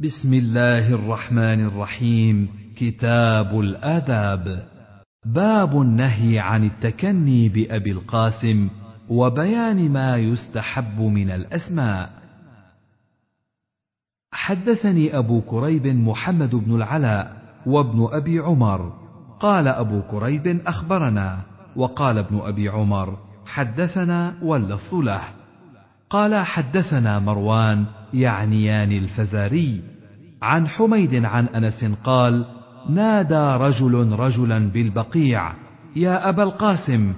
بسم 0.00 0.34
الله 0.34 0.94
الرحمن 0.94 1.66
الرحيم. 1.66 2.48
كتاب 2.76 3.60
الآداب. 3.60 4.68
باب 5.24 5.80
النهي 5.80 6.38
عن 6.38 6.64
التكني 6.64 7.48
بأبي 7.48 7.92
القاسم 7.92 8.68
وبيان 9.08 9.92
ما 9.92 10.16
يستحب 10.16 11.00
من 11.00 11.30
الأسماء. 11.30 12.10
حدثني 14.32 15.18
أبو 15.18 15.40
كريب 15.40 15.86
محمد 15.86 16.54
بن 16.54 16.76
العلاء 16.76 17.36
وابن 17.66 18.08
أبي 18.12 18.38
عمر. 18.38 18.92
قال 19.40 19.68
أبو 19.68 20.02
كريب 20.02 20.60
أخبرنا. 20.66 21.40
وقال 21.76 22.18
ابن 22.18 22.38
أبي 22.38 22.68
عمر 22.68 23.18
حدثنا 23.46 24.34
واللفظ 24.42 24.94
له. 24.94 25.22
قال 26.10 26.44
حدثنا 26.44 27.18
مروان 27.18 27.86
يعنيان 28.14 28.92
الفزاري. 28.92 29.80
عن 30.42 30.68
حميد 30.68 31.24
عن 31.24 31.46
أنس 31.46 31.84
قال 32.04 32.44
نادى 32.88 33.64
رجل 33.64 34.12
رجلا 34.12 34.70
بالبقيع. 34.70 35.52
يا 35.96 36.28
أبا 36.28 36.42
القاسم 36.42 37.12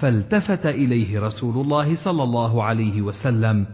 فالتفت 0.00 0.66
إليه 0.66 1.20
رسول 1.20 1.64
الله 1.64 1.94
صلى 1.94 2.22
الله 2.22 2.62
عليه 2.62 3.02
وسلم 3.02 3.66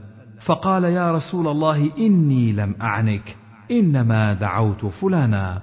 فقال 0.46 0.84
يا 0.84 1.12
رسول 1.12 1.48
الله 1.48 1.90
إني 1.98 2.52
لم 2.52 2.74
أعنك 2.82 3.36
إنما 3.70 4.34
دعوت 4.34 4.86
فلانا. 4.86 5.62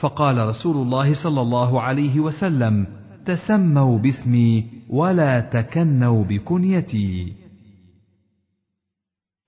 فقال 0.00 0.46
رسول 0.48 0.76
الله 0.76 1.14
صلى 1.14 1.40
الله 1.40 1.80
عليه 1.80 2.20
وسلم 2.20 2.86
تسموا 3.24 3.98
باسمي 3.98 4.64
ولا 4.90 5.40
تكنوا 5.40 6.24
بكنيتي. 6.24 7.41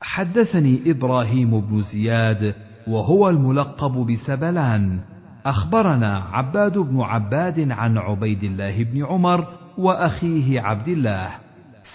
حدثني 0.05 0.81
إبراهيم 0.87 1.61
بن 1.61 1.81
زياد 1.81 2.55
وهو 2.87 3.29
الملقب 3.29 3.93
بسبلان. 3.93 5.01
أخبرنا 5.47 6.19
عباد 6.19 6.79
بن 6.79 7.01
عباد 7.01 7.71
عن 7.71 7.99
عبيد 7.99 8.45
الله 8.45 8.85
بن 8.85 9.05
عمر 9.05 9.47
وأخيه 9.79 10.61
عبد 10.61 10.89
الله. 10.89 11.29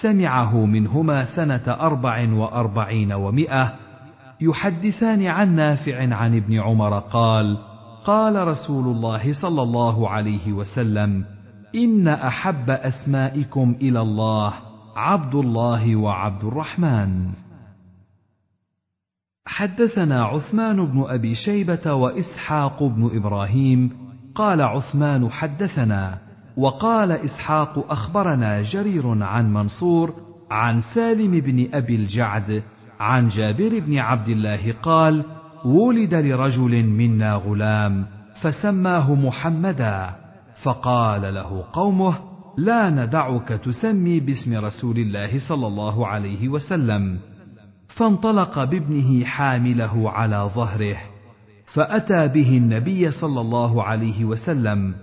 سمعه 0.01 0.65
منهما 0.65 1.25
سنة 1.35 1.67
أربع 1.67 2.33
وأربعين 2.33 3.13
ومائه 3.13 3.73
يحدثان 4.41 5.25
عن 5.25 5.55
نافع 5.55 6.15
عن 6.15 6.35
ابن 6.35 6.59
عمر 6.59 6.99
قال 6.99 7.57
قال 8.05 8.47
رسول 8.47 8.85
الله 8.95 9.41
صلى 9.41 9.61
الله 9.61 10.09
عليه 10.09 10.53
وسلم 10.53 11.25
إن 11.75 12.07
أحب 12.07 12.69
أسمائكم 12.69 13.75
إلى 13.81 14.01
الله 14.01 14.53
عبد 14.95 15.35
الله 15.35 15.95
وعبد 15.95 16.43
الرحمن. 16.43 17.29
حدثنا 19.49 20.25
عثمان 20.25 20.85
بن 20.85 21.05
أبي 21.07 21.35
شيبة 21.35 21.93
وإسحاق 21.93 22.83
بن 22.83 23.09
إبراهيم. 23.17 23.89
قال 24.35 24.61
عثمان 24.61 25.29
حدثنا 25.29 26.17
وقال 26.57 27.11
إسحاق 27.11 27.91
أخبرنا 27.91 28.61
جرير 28.61 29.23
عن 29.23 29.53
منصور 29.53 30.13
عن 30.51 30.81
سالم 30.81 31.39
بن 31.39 31.67
أبي 31.73 31.95
الجعد 31.95 32.63
عن 32.99 33.27
جابر 33.27 33.79
بن 33.79 33.97
عبد 33.97 34.29
الله 34.29 34.73
قال 34.83 35.23
ولد 35.65 36.13
لرجل 36.13 36.83
منا 36.83 37.33
غلام 37.33 38.05
فسماه 38.41 39.15
محمدا 39.15 40.15
فقال 40.63 41.33
له 41.33 41.63
قومه 41.73 42.17
لا 42.57 42.89
ندعك 42.89 43.47
تسمي 43.47 44.19
باسم 44.19 44.65
رسول 44.65 44.97
الله 44.99 45.39
صلى 45.49 45.67
الله 45.67 46.07
عليه 46.07 46.49
وسلم 46.49 47.19
فانطلق 47.89 48.63
بابنه 48.63 49.25
حامله 49.25 50.09
على 50.09 50.49
ظهره 50.55 50.97
فأتى 51.73 52.27
به 52.27 52.57
النبي 52.57 53.11
صلى 53.11 53.41
الله 53.41 53.83
عليه 53.83 54.25
وسلم 54.25 54.93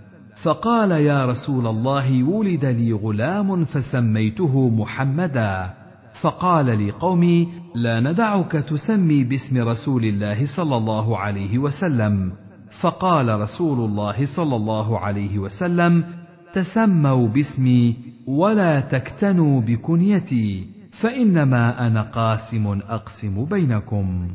فقال 0.43 0.91
يا 0.91 1.27
رسول 1.27 1.67
الله 1.67 2.23
ولد 2.23 2.65
لي 2.65 2.93
غلام 2.93 3.65
فسميته 3.65 4.69
محمدا. 4.69 5.75
فقال 6.21 6.89
لقومي 6.89 7.49
لا 7.75 8.01
ندعك 8.01 8.53
تسمي 8.53 9.25
باسم 9.25 9.69
رسول 9.69 10.05
الله 10.05 10.47
صلى 10.57 10.77
الله 10.77 11.19
عليه 11.19 11.59
وسلم. 11.59 12.33
فقال 12.81 13.41
رسول 13.41 13.79
الله 13.89 14.27
صلى 14.37 14.57
الله 14.57 14.99
عليه 14.99 15.39
وسلم 15.39 16.05
تسموا 16.53 17.29
باسمي 17.29 17.97
ولا 18.27 18.81
تكتنوا 18.81 19.61
بكنيتي. 19.61 20.76
فإنما 21.01 21.87
أنا 21.87 22.03
قاسم 22.03 22.81
أقسم 22.89 23.45
بينكم. 23.45 24.35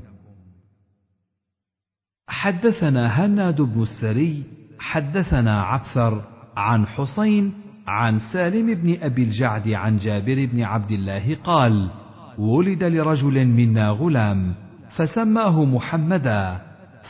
حدثنا 2.27 3.25
هناد 3.25 3.61
بن 3.61 3.81
السري 3.81 4.44
حدثنا 4.79 5.61
عبثر 5.61 6.23
عن 6.57 6.88
حسين 6.88 7.53
عن 7.88 8.19
سالم 8.33 8.73
بن 8.73 8.97
أبي 9.01 9.23
الجعد 9.23 9.69
عن 9.69 9.97
جابر 9.97 10.45
بن 10.45 10.61
عبد 10.63 10.91
الله 10.91 11.38
قال 11.44 11.89
ولد 12.38 12.83
لرجل 12.83 13.45
منا 13.45 13.89
غلام 13.89 14.55
فسماه 14.97 15.66
محمدا 15.66 16.61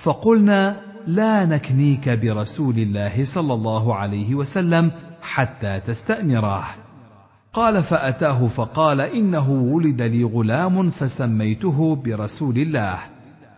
فقلنا 0.03 0.81
لا 1.07 1.45
نكنيك 1.45 2.09
برسول 2.09 2.75
الله 2.75 3.23
صلى 3.35 3.53
الله 3.53 3.95
عليه 3.95 4.35
وسلم 4.35 4.91
حتى 5.21 5.79
تستأمره. 5.79 6.90
قال 7.53 7.83
فأتاه 7.83 8.47
فقال 8.47 9.01
إنه 9.01 9.51
ولد 9.51 10.01
لي 10.01 10.23
غلام 10.23 10.89
فسميته 10.89 11.95
برسول 11.95 12.57
الله. 12.57 12.99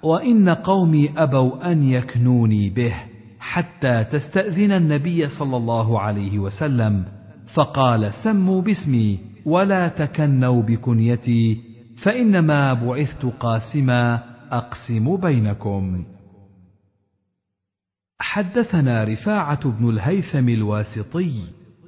وإن 0.04 0.50
قومي 0.50 1.10
أبوا 1.18 1.72
أن 1.72 1.84
يكنوني 1.84 2.70
به 2.70 2.94
حتى 3.40 4.04
تستأذن 4.04 4.72
النبي 4.72 5.30
صلى 5.30 5.58
الله 5.58 6.00
عليه 6.00 6.40
وسلم. 6.40 7.06
فقال 7.56 8.14
سموا 8.14 8.62
باسمي 8.62 9.20
ولا 9.46 9.88
تكنوا 9.88 10.62
بكنيتي 10.62 11.62
فإنما 12.04 12.74
بعثت 12.74 13.26
قاسما 13.26 14.24
أقسم 14.52 15.18
بينكم. 15.18 16.06
حدثنا 18.20 19.04
رفاعة 19.04 19.70
بن 19.70 19.90
الهيثم 19.90 20.50
الواسطي 20.50 21.32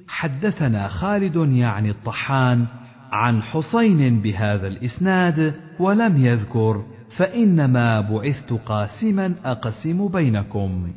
حدثنا 0.08 0.88
خالد 0.88 1.36
يعني 1.36 1.90
الطحان 1.90 2.66
عن 3.12 3.42
حسين 3.42 4.20
بهذا 4.20 4.66
الإسناد 4.66 5.54
ولم 5.80 6.26
يذكر 6.26 6.84
فإنما 7.18 8.00
بعثت 8.00 8.52
قاسما 8.52 9.34
أقسم 9.44 10.08
بينكم. 10.08 10.92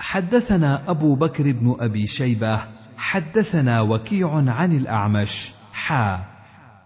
حدثنا 0.00 0.90
أبو 0.90 1.14
بكر 1.14 1.52
بن 1.52 1.76
أبي 1.80 2.06
شيبة 2.06 2.60
حدثنا 2.96 3.80
وكيع 3.80 4.34
عن 4.34 4.72
الأعمش 4.72 5.52
حا. 5.72 6.32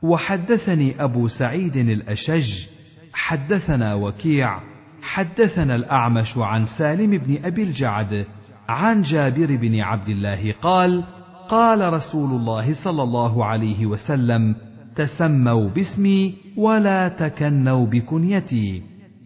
وحدثني 0.02 1.04
أبو 1.04 1.28
سعيد 1.28 1.76
الأشج 1.76 2.66
حدثنا 3.12 3.94
وكيع 3.94 4.60
حدثنا 5.02 5.74
الأعمش 5.74 6.36
عن 6.36 6.66
سالم 6.66 7.18
بن 7.18 7.44
أبي 7.44 7.62
الجعد 7.62 8.26
عن 8.68 9.02
جابر 9.02 9.56
بن 9.56 9.80
عبد 9.80 10.08
الله 10.08 10.52
قال 10.52 11.04
قال 11.48 11.92
رسول 11.92 12.30
الله 12.30 12.84
صلى 12.84 13.02
الله 13.02 13.44
عليه 13.44 13.86
وسلم 13.86 14.54
تسموا 14.96 15.68
باسمي 15.68 16.34
ولا 16.56 17.08
تكنوا 17.08 17.86
بكنيتي 17.86 18.82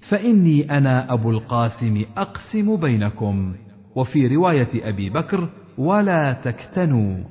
فإني 0.09 0.79
أنا 0.79 1.13
أبو 1.13 1.31
القاسم 1.31 2.05
أقسم 2.17 2.77
بينكم 2.77 3.55
وفي 3.95 4.27
رواية 4.27 4.89
أبي 4.89 5.11
بكر 5.11 5.49
ولا 5.79 6.33
تكتنوا. 6.33 7.25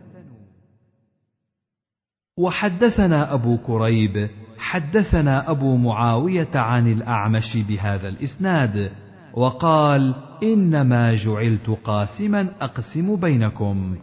وحدثنا 2.37 3.33
أبو 3.33 3.57
كريب 3.57 4.29
حدثنا 4.57 5.51
أبو 5.51 5.77
معاوية 5.77 6.55
عن 6.55 6.91
الأعمش 6.91 7.57
بهذا 7.69 8.07
الإسناد 8.07 8.91
وقال 9.33 10.15
إنما 10.43 11.15
جعلت 11.15 11.69
قاسما 11.83 12.49
أقسم 12.61 13.15
بينكم. 13.15 13.97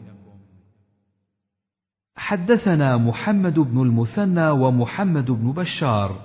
حدثنا 2.17 2.97
محمد 2.97 3.59
بن 3.59 3.83
المثنى 3.83 4.51
ومحمد 4.51 5.31
بن 5.31 5.53
بشار. 5.53 6.17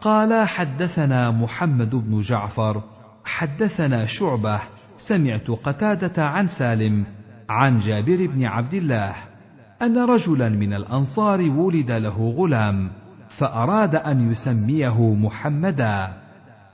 قالا 0.00 0.44
حدثنا 0.44 1.30
محمد 1.30 1.90
بن 1.90 2.20
جعفر. 2.20 2.82
حدثنا 3.24 4.06
شعبة. 4.06 4.60
سمعت 5.08 5.50
قتادة 5.50 6.22
عن 6.24 6.48
سالم. 6.48 7.04
عن 7.50 7.78
جابر 7.78 8.26
بن 8.26 8.44
عبد 8.44 8.74
الله. 8.74 9.14
أن 9.82 9.98
رجلا 9.98 10.48
من 10.48 10.72
الأنصار 10.72 11.40
ولد 11.40 11.90
له 11.90 12.34
غلام. 12.36 12.90
فأراد 13.38 13.94
أن 13.94 14.30
يسميه 14.30 15.14
محمدا. 15.14 16.25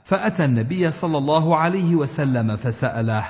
فأتى 0.05 0.45
النبي 0.45 0.91
صلى 0.91 1.17
الله 1.17 1.57
عليه 1.57 1.95
وسلم 1.95 2.55
فسأله 2.55 3.25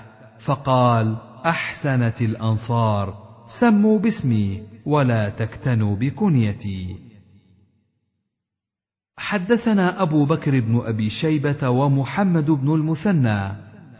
فقال 0.45 1.17
أحسنت 1.45 2.21
الأنصار 2.21 3.13
سموا 3.59 3.99
باسمي 3.99 4.63
ولا 4.85 5.29
تكتنوا 5.29 5.95
بكنيتي. 5.95 6.95
حدثنا 9.17 10.01
أبو 10.01 10.25
بكر 10.25 10.59
بن 10.59 10.81
أبي 10.85 11.09
شيبة 11.09 11.69
ومحمد 11.69 12.51
بن 12.51 12.73
المثنى 12.73 13.51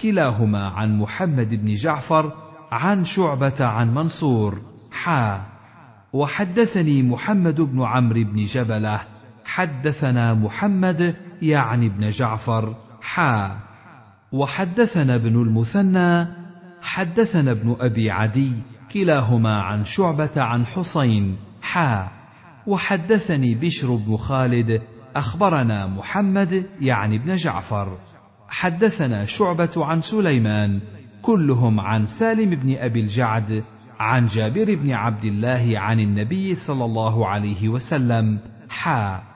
كلاهما 0.02 0.68
عن 0.68 1.00
محمد 1.00 1.50
بن 1.50 1.74
جعفر 1.74 2.32
عن 2.72 3.06
شعبة 3.06 3.66
عن 3.66 3.94
منصور 3.94 4.62
حا. 4.92 5.42
وحدثني 6.14 7.04
محمد 7.04 7.62
بن 7.62 7.82
عمرو 7.82 8.24
بن 8.24 8.46
جبلة 8.46 9.00
حدثنا 9.46 10.34
محمد 10.34 11.16
يعني 11.44 11.88
ابن 11.88 12.10
جعفر 12.10 12.76
حا. 13.02 13.58
وحدثنا 14.32 15.16
ابن 15.16 15.42
المثنى 15.42 16.28
حدثنا 16.82 17.52
ابن 17.52 17.76
أبي 17.80 18.12
عدي 18.12 18.54
كلاهما 18.94 19.62
عن 19.62 19.86
شعبة 19.86 20.42
عن 20.42 20.66
حسين 20.66 21.38
حا. 21.62 22.08
وحدثني 22.68 23.56
بشر 23.56 23.96
بن 23.96 24.18
خالد 24.18 24.82
أخبرنا 25.16 25.88
محمد 25.88 26.66
يعني 26.80 27.16
ابن 27.16 27.36
جعفر. 27.36 27.98
حدثنا 28.50 29.26
شعبة 29.26 29.72
عن 29.78 30.02
سليمان 30.02 30.80
كلهم 31.22 31.80
عن 31.80 32.06
سالم 32.06 32.50
بن 32.50 32.76
أبي 32.78 33.00
الجعد 33.00 33.64
عن 34.00 34.26
جابر 34.26 34.76
بن 34.76 34.92
عبد 34.92 35.26
الله 35.26 35.80
عن 35.80 36.00
النبي 36.00 36.56
صلى 36.56 36.86
الله 36.86 37.28
عليه 37.28 37.70
وسلم 37.70 38.40
حا. 38.70 39.33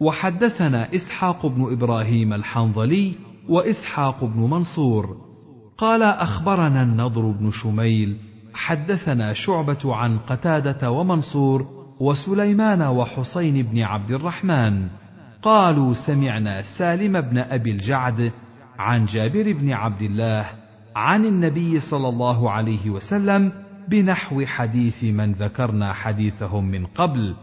وحدثنا 0.00 0.94
إسحاق 0.94 1.46
بن 1.46 1.72
إبراهيم 1.72 2.32
الحنظلي 2.32 3.14
وإسحاق 3.48 4.24
بن 4.24 4.40
منصور. 4.40 5.16
قال 5.78 6.02
أخبرنا 6.02 6.82
النضر 6.82 7.30
بن 7.30 7.50
شميل 7.50 8.16
حدثنا 8.54 9.32
شعبة 9.32 9.94
عن 9.94 10.18
قتادة 10.18 10.90
ومنصور 10.90 11.66
وسليمان 12.00 12.82
وحسين 12.82 13.62
بن 13.62 13.82
عبد 13.82 14.10
الرحمن. 14.10 14.88
قالوا 15.42 15.94
سمعنا 16.06 16.62
سالم 16.78 17.20
بن 17.20 17.38
أبي 17.38 17.70
الجعد 17.70 18.32
عن 18.78 19.04
جابر 19.04 19.52
بن 19.52 19.72
عبد 19.72 20.02
الله 20.02 20.46
عن 20.96 21.24
النبي 21.24 21.80
صلى 21.80 22.08
الله 22.08 22.50
عليه 22.50 22.90
وسلم 22.90 23.52
بنحو 23.88 24.44
حديث 24.44 25.04
من 25.04 25.32
ذكرنا 25.32 25.92
حديثهم 25.92 26.64
من 26.64 26.86
قبل. 26.86 27.34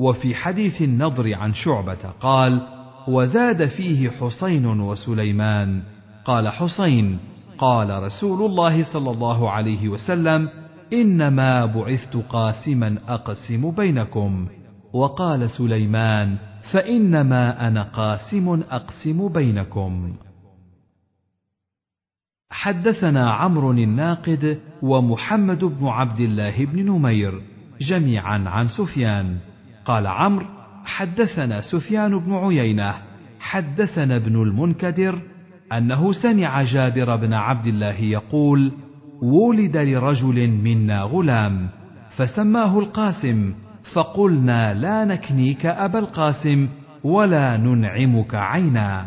وفي 0.00 0.34
حديث 0.34 0.82
النضر 0.82 1.34
عن 1.34 1.52
شعبة 1.52 2.10
قال 2.20 2.60
وزاد 3.08 3.64
فيه 3.64 4.10
حسين 4.10 4.66
وسليمان. 4.66 5.82
قال 6.24 6.48
حسين 6.48 7.18
قال 7.58 8.02
رسول 8.02 8.50
الله 8.50 8.82
صلى 8.82 9.10
الله 9.10 9.50
عليه 9.50 9.88
وسلم 9.88 10.48
إنما 10.92 11.66
بعثت 11.66 12.16
قاسما 12.16 12.98
أقسم 13.08 13.70
بينكم. 13.70 14.48
وقال 14.92 15.50
سليمان 15.50 16.36
فإنما 16.72 17.68
أنا 17.68 17.82
قاسم 17.82 18.62
أقسم 18.70 19.28
بينكم. 19.28 20.12
حدثنا 22.50 23.30
عمرو 23.30 23.70
الناقد 23.70 24.60
ومحمد 24.82 25.64
بن 25.64 25.86
عبد 25.86 26.20
الله 26.20 26.64
بن 26.64 26.86
نمير 26.86 27.42
جميعا 27.80 28.44
عن 28.46 28.68
سفيان. 28.68 29.49
قال 29.84 30.06
عمرو 30.06 30.46
حدثنا 30.84 31.60
سفيان 31.60 32.18
بن 32.18 32.34
عيينة 32.34 32.94
حدثنا 33.40 34.16
ابن 34.16 34.42
المنكدر 34.42 35.18
أنه 35.72 36.12
سمع 36.12 36.62
جابر 36.62 37.16
بن 37.16 37.32
عبد 37.32 37.66
الله 37.66 38.00
يقول 38.00 38.72
ولد 39.22 39.76
لرجل 39.76 40.48
منا 40.50 41.02
غلام 41.02 41.68
فسماه 42.16 42.78
القاسم 42.78 43.54
فقلنا 43.92 44.74
لا 44.74 45.04
نكنيك 45.04 45.66
أبا 45.66 45.98
القاسم 45.98 46.68
ولا 47.04 47.56
ننعمك 47.56 48.34
عينا. 48.34 49.06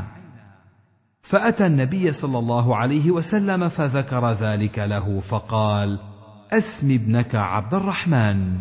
فأتى 1.32 1.66
النبي 1.66 2.12
صلى 2.12 2.40
الله 2.40 2.76
عليه 2.76 3.12
وسلم 3.12 3.70
فذكر 3.70 4.34
ذلك 4.34 4.80
له 4.80 5.20
فقال 5.20 6.00
أسم 6.52 6.92
ابنك 6.92 7.36
عبد 7.36 7.74
الرحمن. 7.74 8.58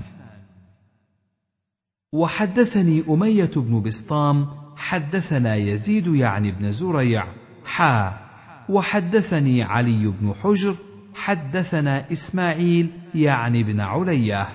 وحدثني 2.15 3.05
أمية 3.09 3.51
بن 3.57 3.83
بسطام 3.83 4.47
حدثنا 4.77 5.55
يزيد 5.55 6.07
يعني 6.07 6.53
بن 6.53 6.71
زريع 6.71 7.25
حا. 7.65 8.13
وحدثني 8.69 9.63
علي 9.63 10.13
بن 10.21 10.33
حجر 10.33 10.75
حدثنا 11.15 12.13
إسماعيل 12.13 12.91
يعني 13.15 13.63
بن 13.63 13.81
علية. 13.81 14.47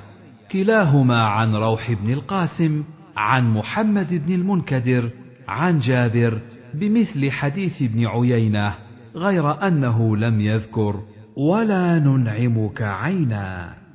كلاهما 0.51 1.21
عن 1.21 1.56
روح 1.56 1.92
بن 1.92 2.13
القاسم 2.13 2.83
عن 3.18 3.54
محمد 3.54 4.25
بن 4.25 4.33
المنكدر 4.33 5.12
عن 5.48 5.80
جابر 5.80 6.42
بمثل 6.74 7.31
حديث 7.31 7.81
ابن 7.81 8.06
عيينة 8.06 8.75
غير 9.15 9.68
أنه 9.68 10.18
لم 10.18 10.42
يذكر. 10.42 11.03
ولا 11.36 12.00
ننعمك 12.00 12.81
عينا. 12.81 13.87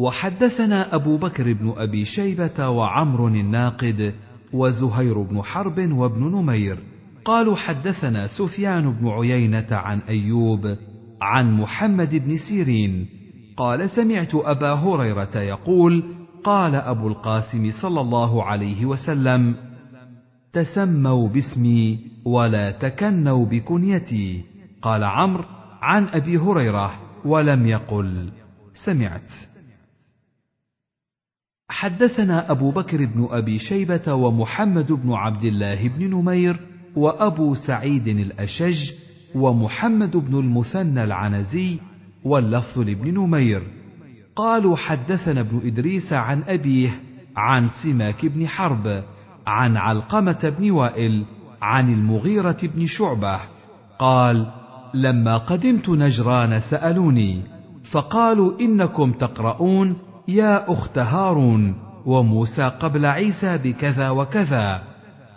وحدثنا 0.00 0.94
أبو 0.94 1.16
بكر 1.16 1.52
بن 1.52 1.74
أبي 1.76 2.04
شيبة 2.04 2.68
وعمر 2.68 3.28
الناقد 3.28 4.14
وزهير 4.52 5.22
بن 5.22 5.42
حرب 5.42 5.92
وابن 5.92 6.22
نمير. 6.22 6.78
قالوا 7.24 7.56
حدثنا 7.56 8.26
سفيان 8.26 8.92
بن 8.92 9.08
عيينة 9.08 9.66
عن 9.70 9.98
أيوب 9.98 10.76
عن 11.22 11.52
محمد 11.52 12.14
بن 12.14 12.36
سيرين. 12.36 13.06
قال 13.56 13.90
سمعت 13.90 14.34
أبا 14.34 14.72
هريرة 14.72 15.38
يقول 15.38 16.02
قال 16.44 16.74
أبو 16.74 17.08
القاسم 17.08 17.70
صلى 17.82 18.00
الله 18.00 18.44
عليه 18.44 18.86
وسلم 18.86 19.54
تسموا 20.52 21.28
باسمي 21.28 21.98
ولا 22.26 22.70
تكنوا 22.70 23.46
بكنيتي. 23.46 24.44
قال 24.82 25.04
عمرو 25.04 25.44
عن 25.82 26.08
أبي 26.08 26.38
هريرة 26.38 26.90
ولم 27.24 27.66
يقل. 27.66 28.30
سمعت. 28.74 29.49
حدثنا 31.70 32.50
أبو 32.50 32.70
بكر 32.70 33.04
بن 33.06 33.28
أبي 33.30 33.58
شيبة 33.58 34.14
ومحمد 34.14 34.92
بن 34.92 35.12
عبد 35.12 35.44
الله 35.44 35.88
بن 35.88 36.10
نمير 36.10 36.56
وأبو 36.96 37.54
سعيد 37.54 38.08
الأشج 38.08 38.92
ومحمد 39.34 40.16
بن 40.16 40.38
المثنى 40.38 41.04
العنزي 41.04 41.78
واللفظ 42.24 42.78
لابن 42.78 43.14
نمير. 43.14 43.62
قالوا 44.36 44.76
حدثنا 44.76 45.40
ابن 45.40 45.60
إدريس 45.64 46.12
عن 46.12 46.42
أبيه 46.42 46.90
عن 47.36 47.68
سماك 47.82 48.26
بن 48.26 48.48
حرب 48.48 49.04
عن 49.46 49.76
علقمة 49.76 50.54
بن 50.58 50.70
وائل 50.70 51.24
عن 51.62 51.92
المغيرة 51.92 52.58
بن 52.62 52.86
شعبة. 52.86 53.40
قال 53.98 54.46
لما 54.94 55.36
قدمت 55.36 55.88
نجران 55.88 56.60
سألوني 56.60 57.42
فقالوا 57.90 58.60
إنكم 58.60 59.12
تقرؤون 59.12 59.96
يا 60.30 60.72
أخت 60.72 60.98
هارون 60.98 61.74
وموسى 62.06 62.62
قبل 62.62 63.06
عيسى 63.06 63.58
بكذا 63.58 64.10
وكذا. 64.10 64.82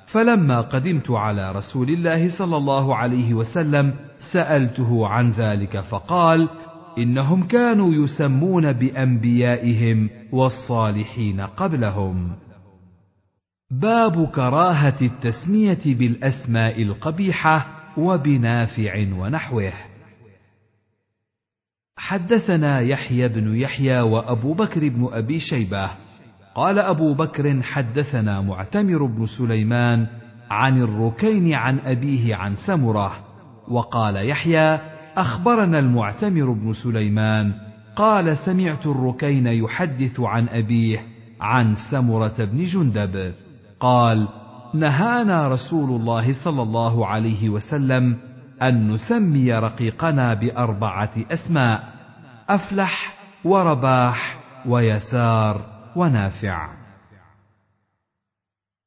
فلما 0.08 0.62
قدمت 0.62 1.12
على 1.12 1.52
رسول 1.52 1.90
الله 1.90 2.38
صلى 2.38 2.58
الله 2.58 2.96
عليه 2.96 3.34
وسلم 3.34 3.94
سألته 4.34 5.08
عن 5.08 5.32
ذلك 5.32 5.80
فقال 5.80 6.50
إنهم 6.98 7.44
كانوا 7.44 7.94
يسمون 7.94 8.74
بأنبيائهم 8.74 10.10
والصالحين 10.32 11.42
قبلهم. 11.42 12.32
باب 13.72 14.28
كراهة 14.28 14.98
التسمية 15.02 15.82
بالأسماء 15.86 16.82
القبيحة 16.82 17.68
وبنافع 17.98 19.08
ونحوه. 19.18 19.74
حدثنا 21.98 22.80
يحيى 22.80 23.28
بن 23.28 23.56
يحيى 23.56 24.02
وأبو 24.02 24.54
بكر 24.54 24.90
بن 24.90 25.10
أبي 25.14 25.40
شيبة. 25.40 25.90
قال 26.56 26.80
أبو 26.80 27.14
بكر 27.14 27.62
حدثنا 27.62 28.42
معتمر 28.42 29.06
بن 29.06 29.26
سليمان 29.26 30.08
عن 30.50 30.82
الركين 30.82 31.54
عن 31.54 31.80
أبيه 31.80 32.36
عن 32.36 32.56
سمرة. 32.56 33.12
وقال 33.68 34.30
يحيى 34.30 34.80
أخبرنا 35.18 35.80
المعتمر 35.80 36.52
بن 36.52 36.74
سليمان 36.74 37.54
قال 37.96 38.38
سمعت 38.38 38.88
الركين 38.88 39.48
يحدث 39.48 40.20
عن 40.20 40.50
أبيه 40.50 41.06
عن 41.42 41.76
سمرة 41.92 42.36
بن 42.40 42.64
جندب. 42.64 43.34
قال 43.80 44.28
نهانا 44.74 45.48
رسول 45.48 46.02
الله 46.02 46.44
صلى 46.44 46.62
الله 46.62 47.08
عليه 47.08 47.50
وسلم 47.50 48.18
أن 48.62 48.92
نسمي 48.92 49.54
رقيقنا 49.54 50.34
بأربعة 50.34 51.12
أسماء 51.32 51.94
أفلح 52.50 53.16
ورباح 53.46 54.40
ويسار 54.66 55.66
ونافع. 55.96 56.70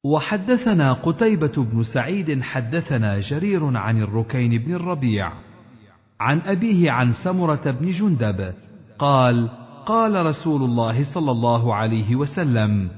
وحدثنا 0.04 0.92
قتيبة 0.92 1.52
بن 1.56 1.82
سعيد 1.82 2.42
حدثنا 2.42 3.20
جرير 3.20 3.76
عن 3.76 4.02
الركين 4.02 4.58
بن 4.58 4.74
الربيع 4.74 5.32
عن 6.20 6.40
أبيه 6.40 6.90
عن 6.90 7.12
سمرة 7.12 7.70
بن 7.70 7.90
جندب 7.90 8.54
قال 8.98 9.48
قال 9.86 10.26
رسول 10.26 10.62
الله 10.62 11.14
صلى 11.14 11.30
الله 11.30 11.74
عليه 11.74 12.16
وسلم 12.16 12.90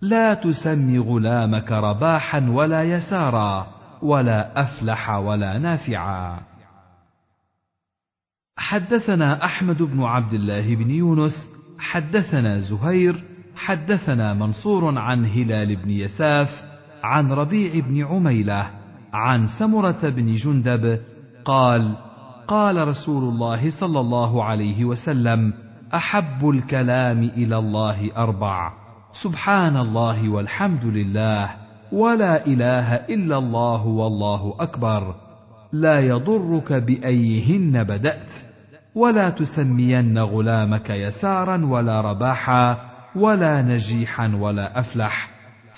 لا 0.00 0.34
تسم 0.34 1.02
غلامك 1.02 1.72
رباحا 1.72 2.48
ولا 2.50 2.82
يسارا. 2.82 3.75
ولا 4.06 4.60
أفلح 4.60 5.10
ولا 5.10 5.58
نافعا. 5.58 6.40
حدثنا 8.58 9.44
أحمد 9.44 9.82
بن 9.82 10.02
عبد 10.02 10.32
الله 10.32 10.74
بن 10.74 10.90
يونس 10.90 11.48
حدثنا 11.78 12.60
زهير 12.60 13.24
حدثنا 13.56 14.34
منصور 14.34 14.98
عن 14.98 15.24
هلال 15.24 15.76
بن 15.76 15.90
يساف 15.90 16.48
عن 17.02 17.32
ربيع 17.32 17.80
بن 17.80 18.04
عميلة 18.04 18.70
عن 19.12 19.46
سمرة 19.58 20.08
بن 20.08 20.34
جندب 20.34 21.00
قال 21.44 21.96
قال 22.48 22.88
رسول 22.88 23.22
الله 23.22 23.80
صلى 23.80 24.00
الله 24.00 24.44
عليه 24.44 24.84
وسلم 24.84 25.52
أحب 25.94 26.48
الكلام 26.48 27.22
إلى 27.22 27.58
الله 27.58 28.16
أربع. 28.16 28.72
سبحان 29.22 29.76
الله 29.76 30.28
والحمد 30.28 30.84
لله. 30.84 31.65
ولا 31.92 32.46
إله 32.46 32.94
إلا 32.94 33.38
الله 33.38 33.86
والله 33.86 34.54
أكبر. 34.60 35.14
لا 35.72 36.00
يضرك 36.00 36.72
بأيهن 36.72 37.84
بدأت 37.84 38.30
ولا 38.94 39.30
تسمين 39.30 40.18
غلامك 40.18 40.90
يسارا 40.90 41.66
ولا 41.66 42.00
رباحا 42.00 42.78
ولا 43.16 43.62
نجيحا 43.62 44.36
ولا 44.40 44.80
أفلح. 44.80 45.30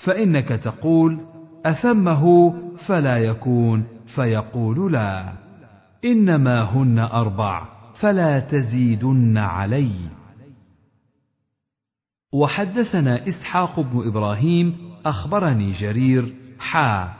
فإنك 0.05 0.47
تقول 0.47 1.19
أثمه 1.65 2.53
فلا 2.87 3.17
يكون 3.17 3.83
فيقول 4.15 4.93
لا. 4.93 5.33
إنما 6.05 6.61
هن 6.61 6.99
أربع 6.99 7.67
فلا 8.01 8.39
تزيدن 8.39 9.37
علي. 9.37 9.91
وحدثنا 12.33 13.27
إسحاق 13.27 13.79
بن 13.79 14.07
إبراهيم 14.07 14.88
أخبرني 15.09 15.71
جرير 15.71 16.33
حا 16.59 17.13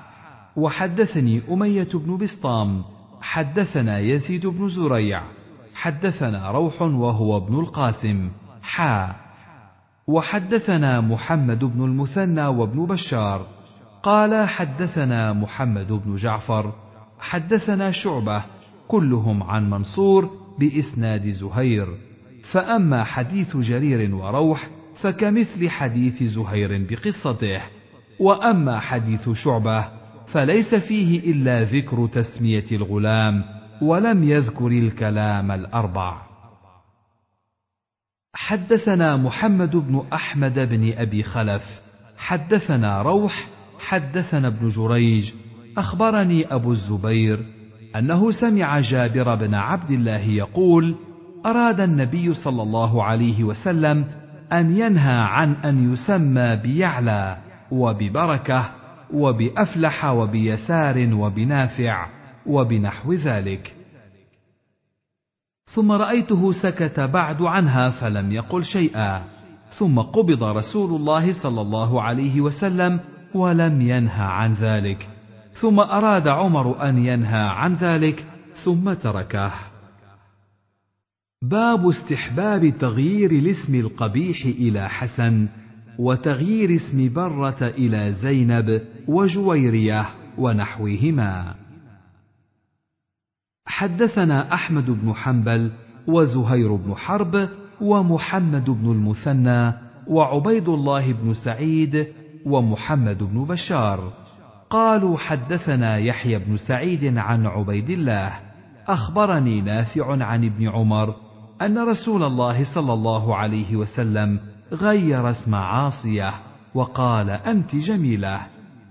وحدثني 0.56 1.42
أمية 1.52 1.90
بن 1.94 2.18
بسطام 2.18 2.84
حدثنا 3.22 4.00
يزيد 4.00 4.48
بن 4.48 4.68
زريع 4.68 5.24
حدثنا 5.74 6.52
روح 6.52 6.82
وهو 6.82 7.38
ابن 7.38 7.60
القاسم 7.60 8.30
حا 8.62 9.16
وحدثنا 10.08 11.02
محمد 11.02 11.66
بن 11.66 11.86
المثنى 11.86 12.48
وابن 12.48 12.86
بشار 12.86 13.46
قال 14.04 14.48
حدثنا 14.48 15.34
محمد 15.34 15.92
بن 15.92 16.16
جعفر 16.16 16.74
حدثنا 17.20 17.92
شعبة 17.92 18.44
كلهم 18.88 19.44
عن 19.44 19.70
منصور 19.70 20.30
بإسناد 20.60 21.30
زهير. 21.30 21.88
فأما 22.52 23.04
حديث 23.04 23.58
جرير 23.58 24.16
وروح 24.16 24.70
فكمثل 25.02 25.70
حديث 25.70 26.24
زهير 26.24 26.88
بقصته. 26.90 27.62
وأما 28.20 28.80
حديث 28.80 29.30
شعبة 29.30 29.86
فليس 30.28 30.76
فيه 30.76 31.32
إلا 31.32 31.64
ذكر 31.64 32.08
تسمية 32.08 32.66
الغلام 32.72 33.44
ولم 33.82 34.24
يذكر 34.24 34.68
الكلام 34.68 35.52
الأربع. 35.52 36.22
حدثنا 38.34 39.18
محمد 39.18 39.76
بن 39.76 40.04
أحمد 40.14 40.60
بن 40.60 40.94
أبي 40.98 41.24
خلف 41.24 41.64
حدثنا 42.18 43.02
روح 43.02 43.48
حدثنا 43.80 44.48
ابن 44.48 44.68
جريج 44.68 45.34
أخبرني 45.78 46.46
أبو 46.46 46.72
الزبير 46.72 47.40
أنه 47.96 48.32
سمع 48.32 48.80
جابر 48.80 49.36
بن 49.36 49.54
عبد 49.54 49.92
الله 49.92 50.20
يقول 50.20 50.96
أراد 51.46 51.82
النبي 51.82 52.34
صلى 52.34 52.62
الله 52.62 53.04
عليه 53.04 53.44
وسلم 53.44 54.06
أن 54.54 54.78
ينهى 54.78 55.18
عن 55.18 55.54
أن 55.54 55.94
يسمى 55.94 56.56
بيعلى. 56.56 57.49
وببركة 57.72 58.72
وبأفلح 59.14 60.06
وبيسار 60.06 61.14
وبنافع 61.14 62.10
وبنحو 62.46 63.14
ذلك. 63.14 63.76
ثم 65.66 65.92
رأيته 65.92 66.52
سكت 66.52 67.00
بعد 67.00 67.42
عنها 67.42 67.90
فلم 67.90 68.32
يقل 68.32 68.64
شيئا. 68.64 69.24
ثم 69.70 70.00
قبض 70.00 70.44
رسول 70.44 70.96
الله 70.96 71.44
صلى 71.44 71.62
الله 71.62 72.02
عليه 72.02 72.42
وسلم 72.42 73.00
ولم 73.34 73.82
ينهى 73.82 74.26
عن 74.26 74.54
ذلك. 74.54 75.10
ثم 75.54 75.80
أراد 75.80 76.28
عمر 76.28 76.90
أن 76.90 77.06
ينهى 77.06 77.42
عن 77.42 77.74
ذلك 77.74 78.26
ثم 78.64 78.94
تركه. 78.94 79.52
باب 81.42 81.90
استحباب 81.90 82.78
تغيير 82.80 83.32
الاسم 83.32 83.76
القبيح 83.76 84.46
إلى 84.46 84.90
حسن. 84.90 85.48
وتغيير 86.00 86.76
اسم 86.76 87.14
برة 87.14 87.58
إلى 87.62 88.14
زينب 88.14 88.82
وجويريه 89.08 90.06
ونحوهما. 90.38 91.56
حدثنا 93.66 94.54
أحمد 94.54 94.92
بن 94.92 95.14
حنبل 95.14 95.72
وزهير 96.08 96.76
بن 96.76 96.96
حرب 96.96 97.50
ومحمد 97.82 98.70
بن 98.70 98.92
المثنى 98.92 99.74
وعبيد 100.08 100.70
الله 100.70 101.14
بن 101.14 101.34
سعيد 101.34 102.08
ومحمد 102.46 103.24
بن 103.24 103.44
بشار. 103.44 104.14
قالوا 104.70 105.18
حدثنا 105.18 105.98
يحيى 105.98 106.40
بن 106.40 106.58
سعيد 106.58 107.18
عن 107.18 107.46
عبيد 107.46 107.90
الله. 107.90 108.32
أخبرني 108.88 109.62
نافع 109.62 110.24
عن 110.24 110.46
ابن 110.46 110.70
عمر 110.70 111.16
أن 111.62 111.78
رسول 111.78 112.24
الله 112.24 112.64
صلى 112.76 112.94
الله 112.94 113.36
عليه 113.36 113.76
وسلم 113.76 114.40
غير 114.72 115.30
اسم 115.30 115.56
عاصية 115.56 116.34
وقال 116.74 117.30
أنت 117.30 117.76
جميلة. 117.76 118.42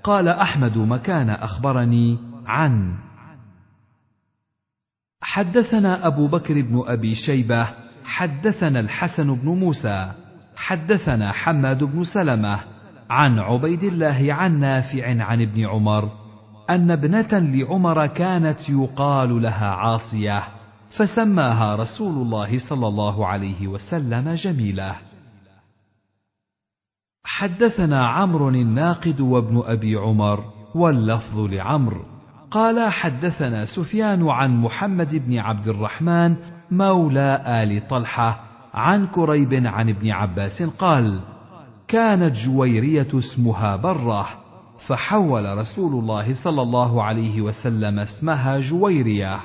قال 0.05 0.29
أحمد 0.29 0.79
مكان 0.79 1.31
أخبرني 1.31 2.19
عن. 2.47 2.95
حدثنا 5.23 6.07
أبو 6.07 6.27
بكر 6.29 6.63
بن 6.63 6.83
أبي 6.87 7.15
شيبة 7.15 7.69
حدثنا 8.05 8.81
الحسن 8.81 9.35
بن 9.35 9.49
موسى 9.49 10.13
حدثنا 10.57 11.33
حماد 11.33 11.85
بن 11.85 12.05
سلمة 12.05 12.61
عن 13.11 13.39
عبيد 13.39 13.85
الله 13.85 14.35
عن 14.35 14.61
نافع 14.61 15.25
عن 15.25 15.43
ابن 15.43 15.67
عمر 15.67 16.11
أن 16.71 16.91
ابنة 16.91 17.29
لعمر 17.33 18.07
كانت 18.07 18.69
يقال 18.69 19.43
لها 19.43 19.67
عاصية 19.67 20.43
فسماها 20.91 21.77
رسول 21.77 22.23
الله 22.23 22.59
صلى 22.69 22.89
الله 22.89 23.27
عليه 23.27 23.69
وسلم 23.69 24.35
جميلة. 24.35 24.95
حدثنا 27.31 28.09
عمرو 28.09 28.49
الناقد 28.49 29.21
وابن 29.21 29.63
أبي 29.67 29.97
عمر 29.97 30.45
واللفظ 30.75 31.39
لعمرو. 31.39 32.05
قال 32.51 32.93
حدثنا 32.93 33.67
سفيان 33.77 34.29
عن 34.29 34.57
محمد 34.57 35.17
بن 35.17 35.39
عبد 35.39 35.69
الرحمن 35.69 36.37
مولى 36.71 37.43
آل 37.47 37.89
طلحة 37.89 38.41
عن 38.75 39.07
كريب 39.07 39.55
عن 39.67 39.89
ابن 39.89 40.11
عباس 40.11 40.63
قال 40.63 41.21
كانت 41.89 42.37
جويرية 42.37 43.09
اسمها 43.15 43.77
برة 43.77 44.27
فحول 44.87 45.59
رسول 45.59 45.93
الله 45.93 46.35
صلى 46.45 46.63
الله 46.63 47.03
عليه 47.03 47.43
وسلم 47.43 47.99
اسمها 47.99 48.59
جويرية. 48.59 49.39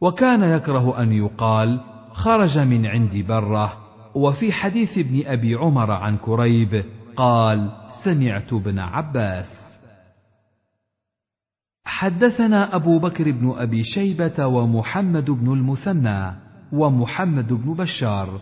وكان 0.00 0.42
يكره 0.42 1.02
أن 1.02 1.12
يقال 1.12 1.80
خرج 2.12 2.58
من 2.58 2.86
عند 2.86 3.24
برة. 3.28 3.81
وفي 4.14 4.52
حديث 4.52 4.98
ابن 4.98 5.22
أبي 5.26 5.54
عمر 5.54 5.90
عن 5.90 6.16
كريب 6.16 6.84
قال 7.16 7.72
سمعت 8.04 8.52
ابن 8.52 8.78
عباس. 8.78 9.72
حدثنا 11.84 12.76
أبو 12.76 12.98
بكر 12.98 13.30
بن 13.30 13.54
أبي 13.56 13.84
شيبة 13.84 14.46
ومحمد 14.46 15.30
بن 15.30 15.52
المثنى 15.52 16.32
ومحمد 16.72 17.52
بن 17.52 17.74
بشار. 17.74 18.40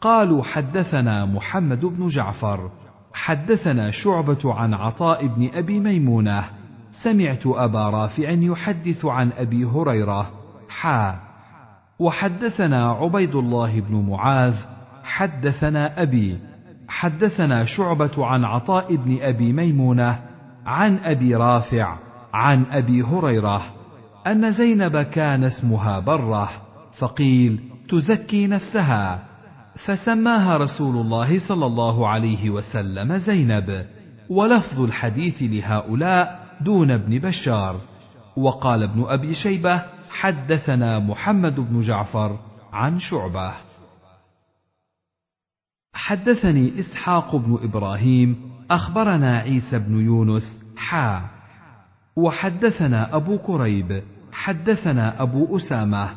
قالوا 0.00 0.42
حدثنا 0.42 1.24
محمد 1.24 1.80
بن 1.80 2.06
جعفر. 2.06 2.70
حدثنا 3.12 3.90
شعبة 3.90 4.54
عن 4.54 4.74
عطاء 4.74 5.26
بن 5.26 5.50
أبي 5.54 5.80
ميمونة. 5.80 6.44
سمعت 6.90 7.46
أبا 7.46 7.90
رافع 7.90 8.30
يحدث 8.30 9.04
عن 9.04 9.32
أبي 9.32 9.64
هريرة. 9.64 10.30
حا. 10.68 11.20
وحدثنا 11.98 12.90
عبيد 12.90 13.34
الله 13.34 13.80
بن 13.80 14.08
معاذ 14.08 14.77
حدثنا 15.08 16.02
أبي 16.02 16.38
حدثنا 16.88 17.64
شعبة 17.64 18.26
عن 18.26 18.44
عطاء 18.44 18.96
بن 18.96 19.18
أبي 19.20 19.52
ميمونة 19.52 20.18
عن 20.66 20.98
أبي 20.98 21.34
رافع 21.34 21.98
عن 22.32 22.64
أبي 22.70 23.02
هريرة 23.02 23.62
أن 24.26 24.50
زينب 24.50 24.96
كان 24.96 25.44
اسمها 25.44 25.98
برة 25.98 26.50
فقيل 26.98 27.60
تزكي 27.88 28.46
نفسها 28.46 29.22
فسماها 29.76 30.56
رسول 30.56 30.96
الله 30.96 31.38
صلى 31.38 31.66
الله 31.66 32.08
عليه 32.08 32.50
وسلم 32.50 33.18
زينب 33.18 33.86
ولفظ 34.30 34.80
الحديث 34.80 35.42
لهؤلاء 35.42 36.40
دون 36.60 36.90
ابن 36.90 37.18
بشار. 37.18 37.76
وقال 38.36 38.82
ابن 38.82 39.04
أبي 39.08 39.34
شيبة 39.34 39.82
حدثنا 40.10 40.98
محمد 40.98 41.60
بن 41.60 41.80
جعفر 41.80 42.38
عن 42.72 42.98
شعبة 42.98 43.52
حدثني 46.08 46.78
إسحاق 46.78 47.36
بن 47.36 47.58
إبراهيم 47.62 48.36
أخبرنا 48.70 49.38
عيسى 49.38 49.78
بن 49.78 50.00
يونس 50.00 50.42
حا. 50.76 51.22
وحدثنا 52.16 53.16
أبو 53.16 53.38
كريب 53.38 54.02
حدثنا 54.32 55.22
أبو 55.22 55.56
أسامة. 55.56 56.08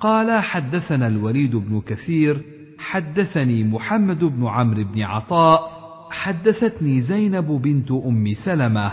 قال 0.00 0.42
حدثنا 0.42 1.06
الوليد 1.06 1.56
بن 1.56 1.80
كثير 1.80 2.42
حدثني 2.78 3.64
محمد 3.64 4.24
بن 4.24 4.46
عمرو 4.46 4.84
بن 4.84 5.02
عطاء 5.02 5.60
حدثتني 6.10 7.00
زينب 7.00 7.46
بنت 7.46 7.90
أم 7.90 8.34
سلمة. 8.44 8.92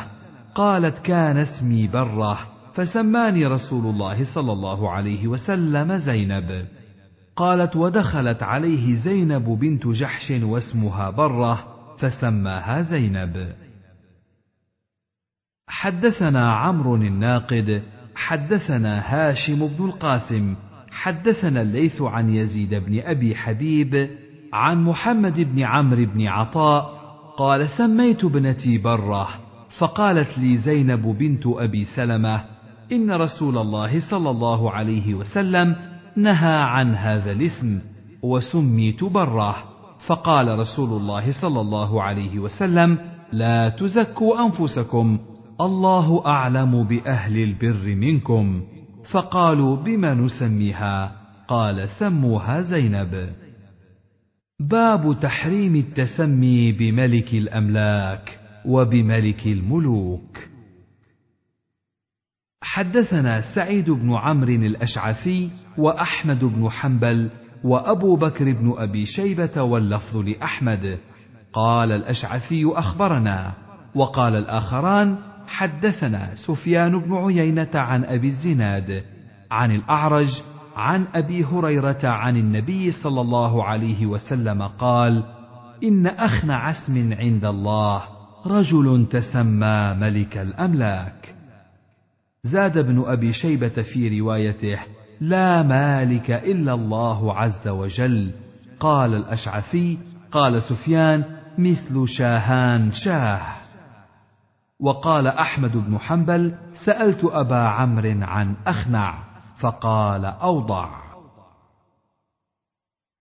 قالت 0.55 1.00
كان 1.00 1.38
اسمي 1.38 1.88
برة 1.88 2.39
فسماني 2.74 3.45
رسول 3.45 3.86
الله 3.86 4.24
صلى 4.36 4.51
الله 4.51 4.91
عليه 4.91 5.27
وسلم 5.27 5.95
زينب. 5.98 6.65
قالت 7.36 7.75
ودخلت 7.75 8.44
عليه 8.44 8.96
زينب 8.96 9.44
بنت 9.44 9.88
جحش 9.88 10.32
واسمها 10.32 11.10
برة 11.10 11.63
فسماها 11.98 12.82
زينب. 12.82 13.54
حدثنا 15.68 16.52
عمرو 16.54 16.96
الناقد 16.96 17.84
حدثنا 18.16 19.00
هاشم 19.00 19.68
بن 19.68 19.86
القاسم 19.86 20.56
حدثنا 20.92 21.62
الليث 21.62 22.02
عن 22.02 22.36
يزيد 22.36 22.74
بن 22.74 23.00
أبي 23.00 23.36
حبيب 23.36 24.10
عن 24.54 24.84
محمد 24.84 25.40
بن 25.40 25.63
عمرو 25.63 26.06
بن 26.06 26.28
عطاء 26.28 27.04
قال 27.38 27.70
سميت 27.70 28.24
ابنتي 28.24 28.78
برة 28.78 29.28
فقالت 29.80 30.38
لي 30.38 30.58
زينب 30.58 31.02
بنت 31.02 31.48
أبي 31.48 31.86
سلمة 31.86 32.46
إن 32.92 33.12
رسول 33.12 33.58
الله 33.58 34.00
صلى 34.00 34.30
الله 34.30 34.72
عليه 34.72 35.13
وسلم 35.13 35.75
نهى 36.17 36.55
عن 36.55 36.96
هذا 36.96 37.32
الاسم 37.32 37.79
وسميت 38.22 39.03
بره 39.03 39.63
فقال 40.08 40.60
رسول 40.60 41.01
الله 41.01 41.41
صلى 41.41 41.62
الله 41.62 42.03
عليه 42.03 42.39
وسلم 42.39 42.98
لا 43.32 43.70
تزكوا 43.70 44.46
أنفسكم 44.46 45.20
الله 45.62 46.25
أعلم 46.25 46.84
بأهل 46.84 47.38
البر 47.38 47.96
منكم. 47.96 48.63
فقالوا 49.12 49.75
بم 49.75 50.05
نسميها؟ 50.05 51.15
قال 51.48 51.89
سموها 51.89 52.62
زينب. 52.62 53.34
باب 54.60 55.20
تحريم 55.22 55.75
التسمي 55.75 56.72
بملك 56.72 57.34
الأملاك 57.34 58.39
وبملك 58.65 59.48
الملوك. 59.48 60.39
حدثنا 62.62 63.41
سعيد 63.55 63.89
بن 63.89 64.13
عمرو 64.13 64.53
الأشعثي 64.53 65.50
وأحمد 65.77 66.46
بن 66.46 66.70
حنبل 66.70 67.30
وأبو 67.63 68.15
بكر 68.15 68.53
بن 68.53 68.74
أبي 68.77 69.06
شيبة 69.06 69.62
واللفظ 69.62 70.18
لأحمد. 70.18 71.00
قال 71.53 71.92
الأشعثي 71.92 72.65
أخبرنا 72.65 73.53
وقال 73.96 74.36
الآخران 74.36 75.18
حدثنا 75.48 76.36
سفيان 76.36 77.00
بن 77.00 77.13
عيينة 77.15 77.70
عن 77.74 78.03
أبي 78.03 78.27
الزناد 78.27 79.03
عن 79.51 79.72
الأعرج 79.72 80.42
عن 80.75 81.06
أبي 81.15 81.44
هريرة 81.44 82.00
عن 82.03 82.38
النبي 82.38 82.92
صلى 82.92 83.22
الله 83.22 83.63
عليه 83.63 84.06
وسلم 84.06 84.62
قال 84.62 85.24
إن 85.84 86.08
اخنع 86.08 86.70
اسم 86.70 87.13
عند 87.13 87.46
الله 87.46 88.03
رجل 88.46 89.08
تسمى 89.12 89.96
ملك 90.00 90.38
الأملاك. 90.38 91.36
زاد 92.44 92.77
ابن 92.77 93.03
أبي 93.06 93.34
شيبة 93.34 93.84
في 93.94 94.20
روايته 94.20 94.80
لا 95.24 95.62
مالك 95.62 96.32
إلا 96.32 96.74
الله 96.74 97.34
عز 97.34 97.68
وجل. 97.68 98.32
قال 98.80 99.15
الأشعثي 99.15 99.98
قال 100.32 100.62
سفيان 100.62 101.24
مثل 101.58 102.08
شاهان 102.08 102.92
شاه. 102.92 103.42
وقال 104.80 105.27
أحمد 105.27 105.77
بن 105.77 105.98
حنبل 106.00 106.56
سألت 106.86 107.24
أبا 107.24 107.56
عمرو 107.56 108.20
عن 108.22 108.56
أخنع 108.68 109.24
فقال 109.60 110.25
أوضع. 110.25 110.90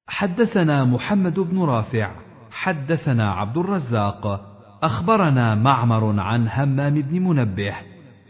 حدثنا 0.09 0.85
محمد 0.85 1.41
بن 1.41 1.63
رافع 1.63 2.11
حدثنا 2.51 3.33
عبد 3.33 3.59
الرزاق 3.59 4.41
أخبرنا 4.83 5.55
معمر 5.55 6.21
عن 6.21 6.49
همام 6.49 6.95
بن 6.95 7.19
منبه 7.23 7.75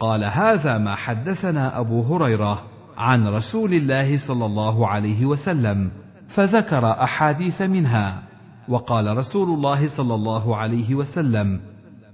قال 0.00 0.24
هذا 0.24 0.78
ما 0.78 0.94
حدثنا 0.94 1.80
أبو 1.80 2.02
هريرة. 2.02 2.71
عن 2.96 3.28
رسول 3.28 3.74
الله 3.74 4.18
صلى 4.18 4.46
الله 4.46 4.88
عليه 4.88 5.26
وسلم 5.26 5.90
فذكر 6.28 6.90
أحاديث 6.90 7.62
منها 7.62 8.22
وقال 8.68 9.16
رسول 9.16 9.48
الله 9.48 9.96
صلى 9.96 10.14
الله 10.14 10.57
عليه 10.57 10.94
وسلم 10.94 11.61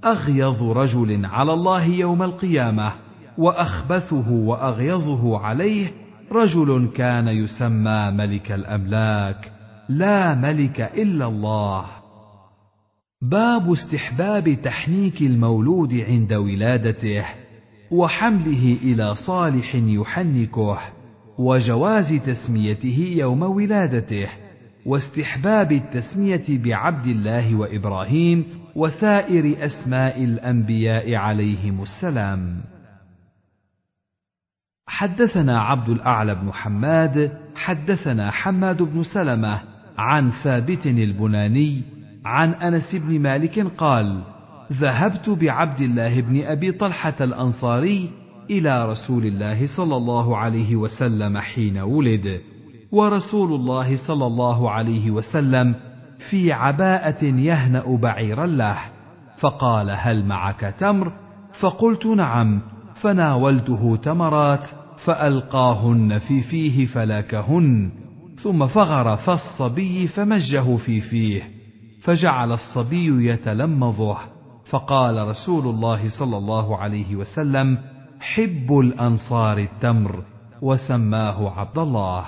أغيظ 0.05 0.63
رجل 0.63 1.27
على 1.27 1.53
الله 1.53 1.85
يوم 1.85 2.23
القيامة 2.23 2.93
وأخبثه 3.39 4.31
وأغيظه 4.31 5.39
عليه 5.39 5.93
رجل 6.33 6.89
كان 6.97 7.29
يسمى 7.29 8.11
ملك 8.11 8.53
الأملاك 8.53 9.53
لا 9.89 10.35
ملك 10.35 10.81
إلا 10.81 11.27
الله. 11.27 11.85
باب 13.23 13.73
استحباب 13.73 14.59
تحنيك 14.63 15.23
المولود 15.23 15.95
عند 15.95 16.33
ولادته. 16.33 17.25
وحمله 17.91 18.77
إلى 18.83 19.15
صالح 19.15 19.75
يحنكه 19.75 20.79
وجواز 21.39 22.13
تسميته 22.27 23.15
يوم 23.17 23.43
ولادته 23.43 24.29
واستحباب 24.87 25.73
التسمية 25.73 26.45
بعبد 26.49 27.07
الله 27.07 27.55
وإبراهيم 27.55 28.45
وسائر 28.75 29.65
أسماء 29.67 30.25
الأنبياء 30.25 31.15
عليهم 31.15 31.83
السلام. 31.83 32.57
حدثنا 34.87 35.61
عبد 35.61 35.89
الأعلى 35.89 36.35
بن 36.35 36.53
حماد 36.53 37.33
حدثنا 37.55 38.31
حماد 38.31 38.83
بن 38.83 39.03
سلمة 39.03 39.61
عن 39.99 40.31
ثابت 40.31 40.87
البناني 40.87 41.83
عن 42.25 42.55
أنس 42.55 42.95
بن 42.95 43.21
مالك 43.21 43.59
قال 43.59 44.23
ذهبت 44.73 45.31
بعبد 45.31 45.81
الله 45.81 46.21
بن 46.21 46.45
أبي 46.45 46.73
طلحة 46.73 47.15
الأنصاري 47.21 48.11
إلى 48.51 48.87
رسول 48.87 49.27
الله 49.27 49.67
صلى 49.67 49.97
الله 49.97 50.37
عليه 50.37 50.77
وسلم 50.77 51.39
حين 51.39 51.79
ولد 51.79 52.41
ورسول 52.93 53.53
الله 53.53 53.97
صلى 53.97 54.27
الله 54.27 54.71
عليه 54.71 55.11
وسلم 55.11 55.75
في 56.31 56.53
عباءة 56.53 57.25
يهنأ 57.25 57.97
بعيرا 57.97 58.47
له 58.47 58.79
فقال 59.39 59.91
هل 59.91 60.25
معك 60.25 60.75
تمر؟ 60.79 61.13
فقلت 61.61 62.07
نعم. 62.07 62.61
فناولته 62.95 63.97
تمرات 63.97 64.67
فألقاهن 65.05 66.19
في 66.19 66.41
فيه 66.41 66.87
فلاكهن 66.87 67.91
ثم 68.43 68.67
فغر 68.67 69.17
في 69.17 69.33
الصبي 69.33 70.07
فمجه 70.07 70.77
في 70.77 71.01
فيه 71.01 71.43
فجعل 72.03 72.53
الصبي 72.53 73.31
يتلمظه 73.31 74.19
فقال 74.71 75.29
رسول 75.29 75.67
الله 75.67 76.09
صلى 76.19 76.37
الله 76.37 76.77
عليه 76.77 77.17
وسلم 77.17 77.79
حب 78.21 78.79
الأنصار 78.79 79.59
التمر 79.59 80.25
وسماه 80.63 81.61
عبد 81.61 81.79
الله 81.79 82.27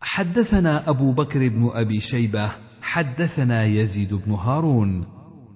حدثنا 0.00 0.90
أبو 0.90 1.12
بكر 1.12 1.48
بن 1.48 1.70
أبي 1.74 2.00
شيبة 2.00 2.52
حدثنا 2.82 3.64
يزيد 3.64 4.14
بن 4.14 4.32
هارون. 4.32 5.06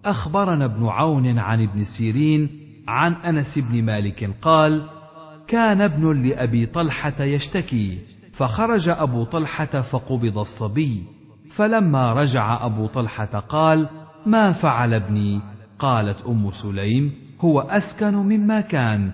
أخبرنا 0.04 0.64
ابن 0.64 0.86
عون 0.86 1.38
عن 1.38 1.62
ابن 1.62 1.84
سيرين 1.84 2.50
عن 2.88 3.12
أنس 3.12 3.58
بن 3.58 3.84
مالك 3.84 4.30
قال 4.42 4.88
كان 5.48 5.80
ابن 5.80 6.22
لأبي 6.28 6.66
طلحة 6.66 7.22
يشتكي 7.22 7.98
فخرج 8.32 8.88
أبو 8.88 9.24
طلحة 9.24 9.80
فقبض 9.80 10.38
الصبي 10.38 11.02
فلما 11.56 12.12
رجع 12.12 12.66
أبو 12.66 12.86
طلحة 12.86 13.38
قال 13.48 13.88
ما 14.26 14.52
فعل 14.52 14.94
ابني؟ 14.94 15.40
قالت 15.78 16.26
أم 16.26 16.50
سليم 16.50 17.12
هو 17.40 17.60
أسكن 17.60 18.14
مما 18.14 18.60
كان 18.60 19.12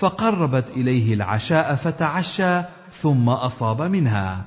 فقربت 0.00 0.70
إليه 0.70 1.14
العشاء 1.14 1.74
فتعشى 1.74 2.62
ثم 3.02 3.28
أصاب 3.28 3.82
منها. 3.82 4.44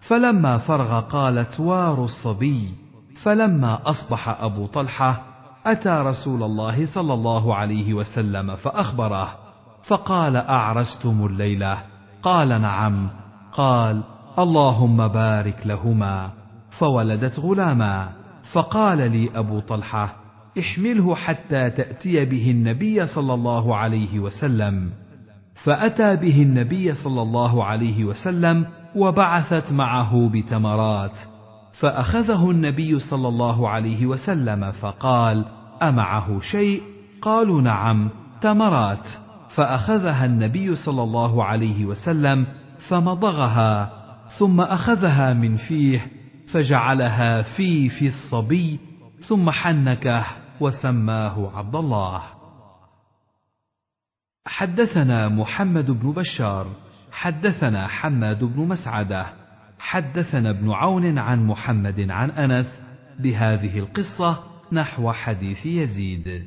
فلما 0.00 0.58
فرغ 0.58 1.00
قالت 1.00 1.60
وار 1.60 2.04
الصبي. 2.04 2.68
فلما 3.22 3.90
أصبح 3.90 4.28
أبو 4.42 4.66
طلحة 4.66 5.22
أتى 5.66 5.90
رسول 5.90 6.42
الله 6.42 6.86
صلى 6.86 7.14
الله 7.14 7.54
عليه 7.54 7.94
وسلم 7.94 8.56
فأخبره. 8.56 9.28
فقال 9.82 10.36
اعرستم 10.36 11.26
الليلة. 11.26 11.78
قال 12.22 12.48
نعم. 12.48 13.08
قال 13.52 14.02
اللهم 14.38 15.08
بارك 15.08 15.66
لهما. 15.66 16.30
فولدت 16.70 17.40
غلاما. 17.40 18.19
فقال 18.52 19.12
لي 19.12 19.30
أبو 19.34 19.60
طلحة 19.60 20.16
احمله 20.58 21.14
حتى 21.14 21.70
تأتي 21.70 22.24
به 22.24 22.50
النبي 22.50 23.06
صلى 23.06 23.34
الله 23.34 23.76
عليه 23.76 24.18
وسلم. 24.18 24.90
فأتى 25.64 26.16
به 26.16 26.42
النبي 26.42 26.94
صلى 26.94 27.22
الله 27.22 27.64
عليه 27.64 28.04
وسلم 28.04 28.66
وبعثت 28.96 29.72
معه 29.72 30.28
بتمرات. 30.28 31.18
فأخذه 31.72 32.50
النبي 32.50 32.98
صلى 32.98 33.28
الله 33.28 33.68
عليه 33.68 34.06
وسلم 34.06 34.72
فقال 34.72 35.44
أمعه 35.82 36.40
شيء؟ 36.40 36.82
قالوا 37.22 37.62
نعم 37.62 38.10
تمرات. 38.42 39.06
فأخذها 39.56 40.24
النبي 40.24 40.74
صلى 40.74 41.02
الله 41.02 41.44
عليه 41.44 41.84
وسلم 41.84 42.46
فمضغها 42.88 43.92
ثم 44.38 44.60
أخذها 44.60 45.32
من 45.32 45.56
فيه 45.56 46.19
فجعلها 46.52 47.42
في 47.42 47.88
في 47.88 48.08
الصبي 48.08 48.78
ثم 49.28 49.50
حنكه 49.50 50.26
وسماه 50.60 51.56
عبد 51.58 51.76
الله. 51.76 52.22
حدثنا 54.46 55.28
محمد 55.28 55.90
بن 55.90 56.12
بشار 56.12 56.66
حدثنا 57.12 57.88
حماد 57.88 58.44
بن 58.44 58.68
مسعدة 58.68 59.26
حدثنا 59.78 60.50
ابن 60.50 60.70
عون 60.70 61.18
عن 61.18 61.46
محمد 61.46 62.10
عن 62.10 62.30
أنس 62.30 62.80
بهذه 63.18 63.78
القصة 63.78 64.44
نحو 64.72 65.12
حديث 65.12 65.66
يزيد. 65.66 66.46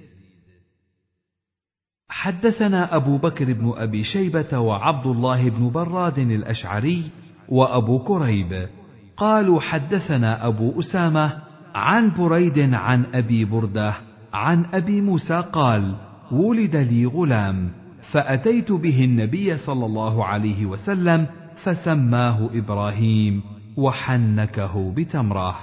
حدثنا 2.09 2.95
أبو 2.95 3.17
بكر 3.17 3.53
بن 3.53 3.73
أبي 3.77 4.03
شيبة 4.03 4.59
وعبد 4.59 5.07
الله 5.07 5.49
بن 5.49 5.69
براد 5.69 6.19
الأشعري 6.19 7.11
وأبو 7.49 8.03
كريب. 8.03 8.69
قالوا 9.17 9.61
حدثنا 9.61 10.47
أبو 10.47 10.79
أسامة 10.79 11.41
عن 11.75 12.13
بريد 12.13 12.73
عن 12.73 13.05
أبي 13.13 13.45
بردة 13.45 13.93
عن 14.33 14.65
أبي 14.73 15.01
موسى 15.01 15.43
قال 15.53 15.95
ولد 16.31 16.75
لي 16.75 17.05
غلام 17.05 17.71
فأتيت 18.11 18.71
به 18.71 19.03
النبي 19.03 19.57
صلى 19.57 19.85
الله 19.85 20.25
عليه 20.25 20.65
وسلم 20.65 21.27
فسماه 21.63 22.49
إبراهيم 22.53 23.41
وحنكه 23.77 24.93
بتمرة. 24.95 25.55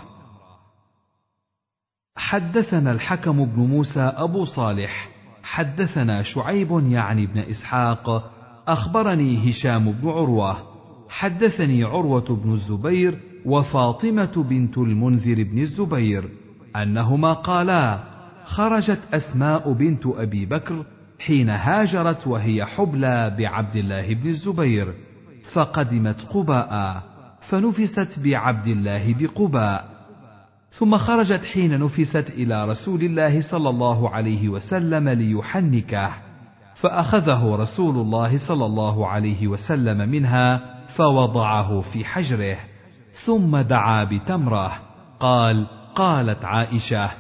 حدثنا 2.17 2.93
الحكم 2.93 3.45
بن 3.45 3.63
موسى 3.63 4.01
أبو 4.01 4.45
صالح 4.45 5.09
حدثنا 5.43 6.23
شعيب 6.23 6.83
يعني 6.89 7.27
بن 7.27 7.39
إسحاق 7.39 8.33
أخبرني 8.69 9.51
هشام 9.51 9.93
بن 9.93 10.09
عروة 10.09 10.57
حدثني 11.09 11.85
عروة 11.85 12.41
بن 12.45 12.53
الزبير 12.53 13.30
وفاطمة 13.47 14.45
بنت 14.49 14.79
المنذر 14.79 15.43
بن 15.43 15.59
الزبير 15.59 16.29
أنهما 16.77 17.33
قالا 17.33 18.01
خرجت 18.45 19.01
أسماء 19.13 19.73
بنت 19.73 20.07
أبي 20.07 20.47
بكر 20.47 20.85
حين 21.19 21.51
هاجرت 21.51 22.27
وهي 22.27 22.65
حبلى 22.65 23.37
بعبد 23.39 23.77
الله 23.77 24.15
بن 24.15 24.29
الزبير 24.29 24.95
فقدمت 25.53 26.23
قباء 26.23 27.03
فنفست 27.41 28.19
بعبد 28.25 28.67
الله 28.67 29.15
بقباء. 29.15 29.91
ثم 30.71 30.97
خرجت 30.97 31.45
حين 31.45 31.81
نفست 31.81 32.31
إلى 32.31 32.65
رسول 32.65 33.03
الله 33.03 33.41
صلى 33.41 33.71
الله 33.71 34.11
عليه 34.11 34.49
وسلم 34.49 35.09
ليحنكه 35.09 36.11
فأخذه 36.75 37.57
رسول 37.57 37.97
الله 37.97 38.39
صلى 38.49 38.67
الله 38.67 39.09
عليه 39.09 39.49
وسلم 39.49 40.09
منها 40.09 40.61
فوضعه 40.97 41.81
في 41.81 42.05
حجره. 42.05 42.57
ثم 43.13 43.57
دعا 43.57 44.05
بتمرة. 44.05 44.73
قال 45.21 45.67
قالت 45.95 46.45
عائشة 46.45 47.11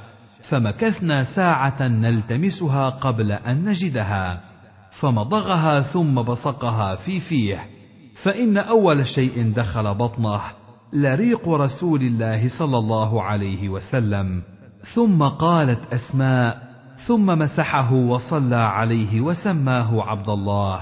فمكثنا 0.43 1.25
ساعة 1.25 1.83
نلتمسها 1.83 2.89
قبل 2.89 3.33
أن 3.33 3.65
نجدها. 3.65 4.41
فمضغها 5.01 5.81
ثم 5.81 6.15
بصقها 6.15 6.95
في 6.95 7.21
فيه. 7.21 7.67
فإن 8.23 8.59
أول 8.59 9.07
شيء 9.07 9.53
دخل 9.57 9.95
بطنه 9.95 10.41
لريق 10.93 11.49
رسول 11.49 12.03
الله 12.03 12.49
صلى 12.59 12.79
الله 12.79 13.23
عليه 13.23 13.69
وسلم. 13.69 14.43
ثم 14.95 15.23
قالت 15.23 15.93
أسماء 15.93 16.71
ثم 17.07 17.27
مسحه 17.27 17.95
وصلى 17.95 18.57
عليه 18.57 19.21
وسماه 19.21 20.03
عبد 20.03 20.29
الله. 20.29 20.81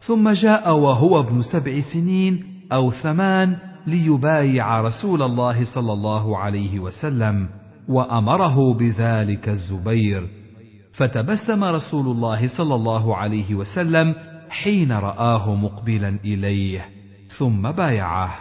ثم 0.00 0.30
جاء 0.30 0.76
وهو 0.76 1.20
ابن 1.20 1.42
سبع 1.42 1.80
سنين 1.80 2.44
أو 2.72 2.90
ثمان 2.90 3.56
ليبايع 3.86 4.80
رسول 4.80 5.22
الله 5.22 5.64
صلى 5.74 5.92
الله 5.92 6.38
عليه 6.38 6.80
وسلم 6.80 7.48
وأمره 7.88 8.74
بذلك 8.74 9.48
الزبير. 9.48 10.28
فتبسم 10.92 11.64
رسول 11.64 12.06
الله 12.06 12.56
صلى 12.56 12.74
الله 12.74 13.16
عليه 13.16 13.54
وسلم 13.54 14.14
حين 14.50 14.92
رآه 14.92 15.54
مقبلا 15.54 16.08
إليه 16.24 16.88
ثم 17.38 17.70
بايعه. 17.70 18.34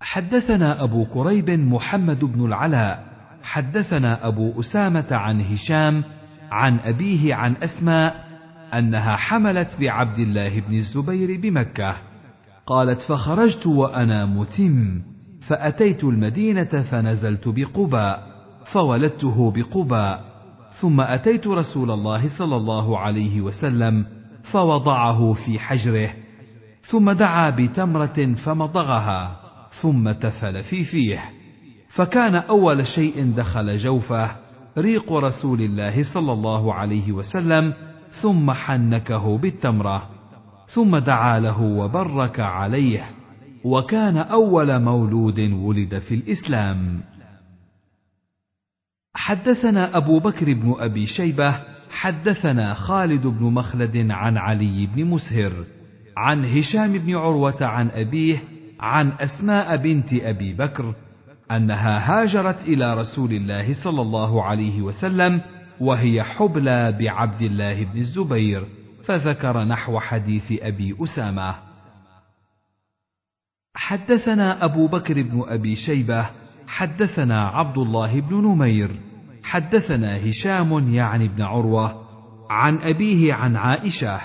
حدثنا 0.00 0.84
أبو 0.84 1.04
كريب 1.04 1.50
محمد 1.50 2.24
بن 2.24 2.44
العلاء 2.44 3.04
حدثنا 3.42 4.26
أبو 4.26 4.60
أسامة 4.60 5.06
عن 5.10 5.40
هشام 5.40 6.04
عن 6.50 6.78
أبيه 6.78 7.34
عن 7.34 7.56
أسماء 7.56 8.30
أنها 8.74 9.16
حملت 9.16 9.76
بعبد 9.80 10.18
الله 10.18 10.60
بن 10.60 10.74
الزبير 10.74 11.40
بمكة. 11.40 12.09
قالت 12.70 13.02
فخرجت 13.02 13.66
وأنا 13.66 14.26
متم 14.26 15.02
فأتيت 15.48 16.04
المدينة 16.04 16.64
فنزلت 16.64 17.48
بقباء 17.48 18.26
فولدته 18.64 19.50
بقباء 19.50 20.24
ثم 20.80 21.00
أتيت 21.00 21.46
رسول 21.46 21.90
الله 21.90 22.38
صلى 22.38 22.56
الله 22.56 22.98
عليه 22.98 23.40
وسلم 23.40 24.06
فوضعه 24.42 25.32
في 25.32 25.58
حجره 25.58 26.10
ثم 26.82 27.10
دعا 27.10 27.50
بتمرة 27.50 28.34
فمضغها 28.34 29.40
ثم 29.82 30.12
تفل 30.12 30.62
في 30.62 30.84
فيه. 30.84 31.20
فكان 31.88 32.34
أول 32.34 32.86
شيء 32.86 33.32
دخل 33.36 33.76
جوفه 33.76 34.36
ريق 34.78 35.12
رسول 35.12 35.60
الله 35.60 36.02
صلى 36.14 36.32
الله 36.32 36.74
عليه 36.74 37.12
وسلم 37.12 37.74
ثم 38.22 38.50
حنكه 38.50 39.38
بالتمرة. 39.38 40.19
ثم 40.74 40.98
دعا 40.98 41.40
له 41.40 41.62
وبرك 41.62 42.40
عليه 42.40 43.04
وكان 43.64 44.16
أول 44.16 44.82
مولود 44.82 45.40
ولد 45.40 45.98
في 45.98 46.14
الإسلام. 46.14 47.00
حدثنا 49.14 49.96
أبو 49.96 50.18
بكر 50.18 50.52
بن 50.52 50.74
أبي 50.78 51.06
شيبة 51.06 51.60
حدثنا 51.90 52.74
خالد 52.74 53.26
بن 53.26 53.44
مخلد 53.44 53.96
عن 54.10 54.36
علي 54.36 54.86
بن 54.86 55.04
مسهر 55.04 55.52
عن 56.16 56.44
هشام 56.44 56.98
بن 56.98 57.16
عروة 57.16 57.56
عن 57.60 57.88
أبيه 57.90 58.42
عن 58.80 59.12
أسماء 59.12 59.76
بنت 59.76 60.12
أبي 60.12 60.52
بكر 60.54 60.94
أنها 61.50 61.98
هاجرت 61.98 62.62
إلى 62.62 62.94
رسول 62.94 63.32
الله 63.32 63.84
صلى 63.84 64.02
الله 64.02 64.44
عليه 64.44 64.82
وسلم 64.82 65.40
وهي 65.80 66.22
حبلى 66.22 66.92
بعبد 66.92 67.42
الله 67.42 67.84
بن 67.84 67.98
الزبير. 67.98 68.79
فذكر 69.04 69.64
نحو 69.64 69.98
حديث 69.98 70.52
أبي 70.52 70.96
أسامة. 71.00 71.54
حدثنا 73.74 74.64
أبو 74.64 74.86
بكر 74.86 75.22
بن 75.22 75.44
أبي 75.46 75.76
شيبة 75.76 76.30
حدثنا 76.66 77.48
عبد 77.48 77.78
الله 77.78 78.20
بن 78.20 78.36
نمير 78.36 78.90
حدثنا 79.42 80.30
هشام 80.30 80.94
يعني 80.94 81.28
بن 81.28 81.42
عروة 81.42 82.06
عن 82.50 82.78
أبيه 82.78 83.34
عن 83.34 83.56
عائشة 83.56 84.20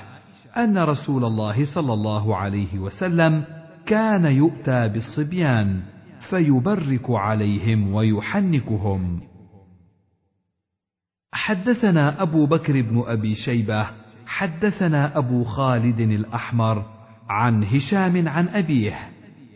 أن 0.57 0.77
رسول 0.77 1.25
الله 1.25 1.75
صلى 1.75 1.93
الله 1.93 2.37
عليه 2.37 2.79
وسلم 2.79 3.43
كان 3.85 4.25
يؤتى 4.25 4.87
بالصبيان 4.87 5.81
فيبرك 6.29 7.09
عليهم 7.09 7.93
ويحنكهم. 7.93 9.21
حدثنا 11.33 12.21
أبو 12.21 12.45
بكر 12.45 12.81
بن 12.81 13.03
أبي 13.07 13.35
شيبة 13.35 14.04
حدثنا 14.25 15.17
أبو 15.17 15.43
خالد 15.43 15.99
الأحمر 15.99 16.85
عن 17.29 17.63
هشام 17.63 18.27
عن 18.27 18.47
أبيه 18.47 18.95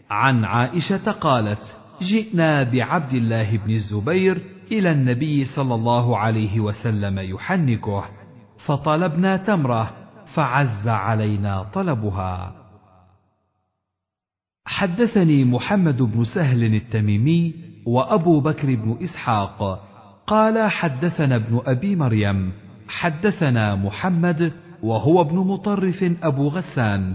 عن 0.10 0.45
عائشة 0.45 1.12
قالت 1.12 1.77
جئنا 2.01 2.63
بعبد 2.63 3.13
الله 3.13 3.58
بن 3.58 3.71
الزبير 3.71 4.41
إلى 4.71 4.91
النبي 4.91 5.45
صلى 5.45 5.75
الله 5.75 6.17
عليه 6.17 6.60
وسلم 6.60 7.19
يحنكه 7.19 8.05
فطلبنا 8.65 9.38
تمرة 9.38 9.91
فعز 10.36 10.88
علينا 10.88 11.63
طلبها. 11.63 12.55
حدثني 14.65 15.45
محمد 15.45 16.01
بن 16.01 16.23
سهل 16.23 16.75
التميمي 16.75 17.53
وأبو 17.86 18.39
بكر 18.39 18.75
بن 18.75 18.97
إسحاق 19.03 19.86
قال 20.27 20.71
حدثنا 20.71 21.36
ابن 21.36 21.62
أبي 21.65 21.95
مريم 21.95 22.51
حدثنا 22.89 23.75
محمد 23.75 24.52
وهو 24.84 25.21
ابن 25.21 25.38
مطرف 25.38 26.04
أبو 26.23 26.47
غسان. 26.47 27.13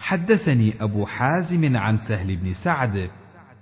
حدثني 0.00 0.74
أبو 0.80 1.06
حازم 1.06 1.76
عن 1.76 1.96
سهل 1.96 2.36
بن 2.36 2.52
سعد. 2.52 3.10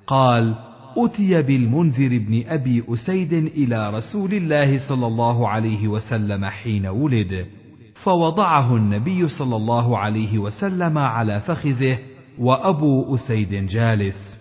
قال 0.07 0.55
اتي 0.97 1.43
بالمنذر 1.43 2.19
بن 2.19 2.43
أبي 2.47 2.85
أسيد 2.89 3.33
إلى 3.33 3.91
رسول 3.91 4.35
الله 4.35 4.89
صلى 4.89 5.07
الله 5.07 5.49
عليه 5.49 5.89
وسلم 5.89 6.45
حين 6.45 6.87
ولد 6.87 7.47
فوضعه 7.95 8.77
النبي 8.77 9.29
صلى 9.29 9.57
الله 9.57 9.99
عليه 9.99 10.39
وسلم 10.39 10.99
على 10.99 11.41
فخذه 11.41 11.99
وأبو 12.39 13.15
أسيد 13.15 13.67
جالس. 13.67 14.39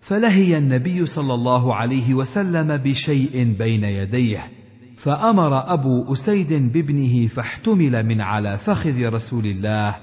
فلهي 0.00 0.58
النبي 0.58 1.06
صلى 1.06 1.34
الله 1.34 1.74
عليه 1.74 2.14
وسلم 2.14 2.76
بشيء 2.76 3.54
بين 3.58 3.84
يديه 3.84 4.57
فأمر 5.02 5.72
أبو 5.72 6.12
أسيد 6.12 6.72
بابنه 6.72 7.26
فاحتمل 7.26 8.06
من 8.06 8.20
على 8.20 8.58
فخذ 8.58 9.02
رسول 9.02 9.46
الله 9.46 9.96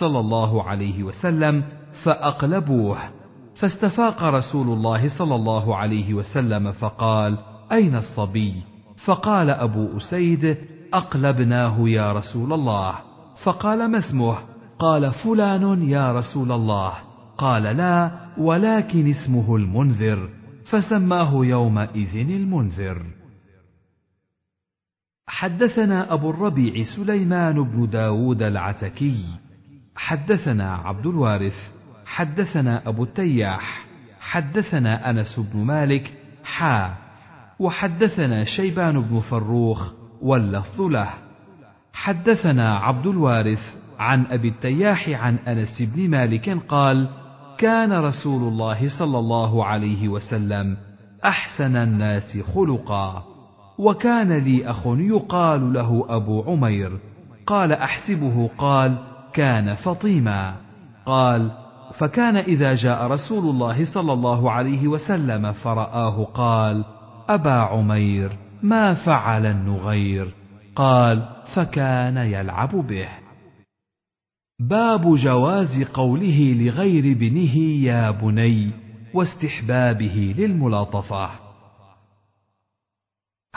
صلى 0.00 0.20
الله 0.20 0.62
عليه 0.62 1.02
وسلم 1.02 1.64
فأقلبوه. 2.04 2.98
فاستفاق 3.54 4.22
رسول 4.22 4.68
الله 4.68 5.08
صلى 5.08 5.34
الله 5.34 5.76
عليه 5.76 6.14
وسلم 6.14 6.72
فقال 6.72 7.38
أين 7.72 7.96
الصبي؟ 7.96 8.54
فقال 9.04 9.50
أبو 9.50 9.96
أسيد 9.96 10.56
أقلبناه 10.94 11.88
يا 11.88 12.12
رسول 12.12 12.52
الله. 12.52 12.94
فقال 13.44 13.90
ما 13.90 13.98
اسمه؟ 13.98 14.36
قال 14.78 15.12
فلان 15.12 15.82
يا 15.82 16.12
رسول 16.12 16.52
الله. 16.52 16.92
قال 17.38 17.62
لا 17.62 18.10
ولكن 18.38 19.10
اسمه 19.10 19.56
المنذر 19.56 20.28
فسماه 20.64 21.44
يومئذ 21.44 22.16
المنذر. 22.16 23.21
حدثنا 25.26 26.12
أبو 26.14 26.30
الربيع 26.30 26.82
سليمان 26.96 27.62
بن 27.62 27.90
داود 27.90 28.42
العتكي 28.42 29.24
حدثنا 29.96 30.74
عبد 30.74 31.06
الوارث 31.06 31.56
حدثنا 32.06 32.88
أبو 32.88 33.04
التياح 33.04 33.86
حدثنا 34.20 35.10
أنس 35.10 35.40
بن 35.40 35.64
مالك 35.64 36.12
حا 36.44 36.94
وحدثنا 37.58 38.44
شيبان 38.44 39.00
بن 39.00 39.20
فروخ 39.20 39.92
واللفظ 40.22 40.80
له. 40.82 41.10
حدثنا 41.92 42.78
عبد 42.78 43.06
الوارث 43.06 43.76
عن 43.98 44.26
أبي 44.26 44.48
التياح 44.48 45.08
عن 45.08 45.36
أنس 45.36 45.82
بن 45.82 46.10
مالك 46.10 46.58
قال 46.68 47.08
كان 47.58 47.92
رسول 47.92 48.48
الله 48.48 48.98
صلى 48.98 49.18
الله 49.18 49.64
عليه 49.64 50.08
وسلم 50.08 50.76
أحسن 51.24 51.76
الناس 51.76 52.38
خلقا. 52.54 53.31
وكان 53.78 54.32
لي 54.32 54.70
أخ 54.70 54.86
يقال 54.86 55.72
له 55.72 56.06
أبو 56.08 56.42
عمير. 56.42 56.98
قال 57.46 57.72
أحسبه 57.72 58.50
قال 58.58 58.98
كان 59.32 59.74
فطيما. 59.74 60.56
قال 61.06 61.50
فكان 61.98 62.36
إذا 62.36 62.74
جاء 62.74 63.06
رسول 63.06 63.44
الله 63.44 63.84
صلى 63.94 64.12
الله 64.12 64.50
عليه 64.50 64.88
وسلم 64.88 65.52
فرآه 65.52 66.24
قال 66.24 66.84
أبا 67.28 67.52
عمير 67.52 68.36
ما 68.62 68.94
فعل 68.94 69.46
النغير؟ 69.46 70.34
قال 70.76 71.28
فكان 71.54 72.16
يلعب 72.16 72.70
به. 72.70 73.08
باب 74.60 75.14
جواز 75.14 75.82
قوله 75.82 76.54
لغير 76.58 77.16
ابنه 77.16 77.56
يا 77.58 78.10
بني 78.10 78.70
واستحبابه 79.14 80.34
للملاطفة. 80.38 81.51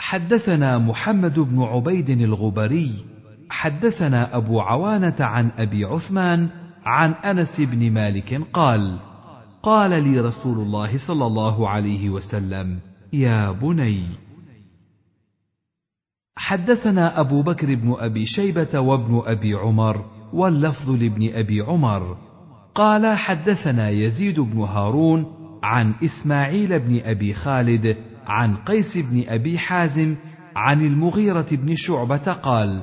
حدثنا 0.06 0.78
محمد 0.78 1.38
بن 1.38 1.62
عبيد 1.62 2.10
الغبري 2.10 2.92
حدثنا 3.50 4.36
أبو 4.36 4.60
عوانة 4.60 5.16
عن 5.20 5.50
أبي 5.58 5.84
عثمان 5.84 6.48
عن 6.84 7.12
أنس 7.12 7.60
بن 7.60 7.90
مالك 7.90 8.42
قال 8.52 8.98
قال 9.62 9.90
لي 10.02 10.20
رسول 10.20 10.58
الله 10.58 11.06
صلى 11.08 11.26
الله 11.26 11.68
عليه 11.68 12.10
وسلم 12.10 12.78
يا 13.12 13.50
بني. 13.50 14.06
حدثنا 16.36 17.20
أبو 17.20 17.42
بكر 17.42 17.74
بن 17.74 17.96
أبي 17.98 18.26
شيبة 18.26 18.80
وابن 18.80 19.22
أبي 19.26 19.54
عمر 19.54 20.04
واللفظ 20.32 20.90
لابن 20.90 21.30
أبي 21.34 21.60
عمر. 21.60 22.16
قال 22.74 23.16
حدثنا 23.16 23.88
يزيد 23.88 24.40
بن 24.40 24.58
هارون 24.58 25.26
عن 25.62 25.94
إسماعيل 26.04 26.78
بن 26.78 27.00
أبي 27.04 27.34
خالد 27.34 27.96
عن 28.26 28.56
قيس 28.56 28.98
بن 28.98 29.24
أبي 29.28 29.58
حازم 29.58 30.16
عن 30.56 30.80
المغيرة 30.80 31.46
بن 31.52 31.74
شعبة 31.74 32.32
قال 32.32 32.82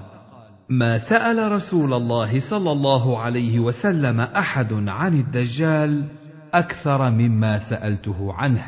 ما 0.70 0.98
سأل 1.10 1.52
رسول 1.52 1.94
الله 1.94 2.40
صلى 2.50 2.72
الله 2.72 3.20
عليه 3.20 3.60
وسلم 3.60 4.20
أحد 4.20 4.74
عن 4.74 5.14
الدجال 5.14 6.06
أكثر 6.54 7.10
مما 7.10 7.58
سألته 7.70 8.34
عنه 8.34 8.64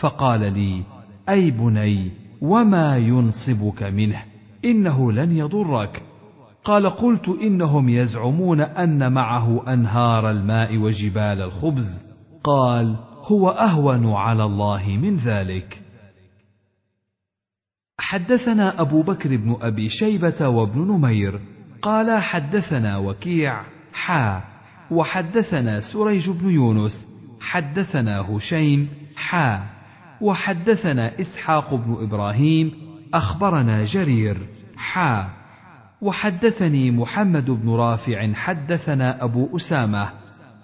فقال 0.00 0.40
لي 0.40 0.82
أي 1.28 1.50
بني 1.50 2.10
وما 2.40 2.96
ينصبك 2.96 3.82
منه؟ 3.82 4.22
إنه 4.64 5.12
لن 5.12 5.36
يضرك. 5.36 6.02
قال 6.64 6.90
قلت 6.90 7.28
إنهم 7.28 7.88
يزعمون 7.88 8.60
أن 8.60 9.12
معه 9.12 9.72
أنهار 9.72 10.30
الماء 10.30 10.78
وجبال 10.78 11.42
الخبز. 11.42 12.00
قال 12.44 12.96
هو 13.24 13.48
أهون 13.48 14.12
على 14.12 14.44
الله 14.44 14.98
من 15.02 15.16
ذلك. 15.16 15.81
حدثنا 17.98 18.80
أبو 18.80 19.02
بكر 19.02 19.36
بن 19.36 19.56
أبي 19.60 19.88
شيبة 19.88 20.48
وابن 20.48 20.80
نمير 20.80 21.40
قال 21.82 22.22
حدثنا 22.22 22.96
وكيع 22.96 23.62
حا 23.92 24.42
وحدثنا 24.90 25.80
سريج 25.80 26.30
بن 26.30 26.50
يونس 26.50 27.06
حدثنا 27.40 28.20
هشيم 28.20 28.88
حا 29.16 29.66
وحدثنا 30.20 31.20
إسحاق 31.20 31.74
بن 31.74 31.96
إبراهيم 32.02 32.72
أخبرنا 33.14 33.84
جرير 33.84 34.36
حا 34.76 35.30
وحدثني 36.02 36.90
محمد 36.90 37.50
بن 37.50 37.70
رافع 37.70 38.32
حدثنا 38.32 39.24
أبو 39.24 39.56
أسامة 39.56 40.08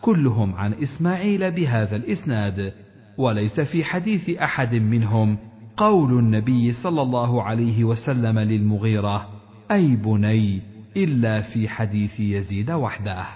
كلهم 0.02 0.54
عن 0.54 0.72
إسماعيل 0.72 1.50
بهذا 1.50 1.96
الإسناد 1.96 2.72
وليس 3.18 3.60
في 3.60 3.84
حديث 3.84 4.30
أحد 4.30 4.74
منهم. 4.74 5.38
قول 5.78 6.18
النبي 6.18 6.72
صلى 6.72 7.02
الله 7.02 7.42
عليه 7.42 7.84
وسلم 7.84 8.38
للمغيرة 8.38 9.28
أي 9.70 9.96
بني 9.96 10.62
إلا 10.96 11.42
في 11.42 11.68
حديث 11.68 12.20
يزيد 12.20 12.70
وحده. 12.70 13.26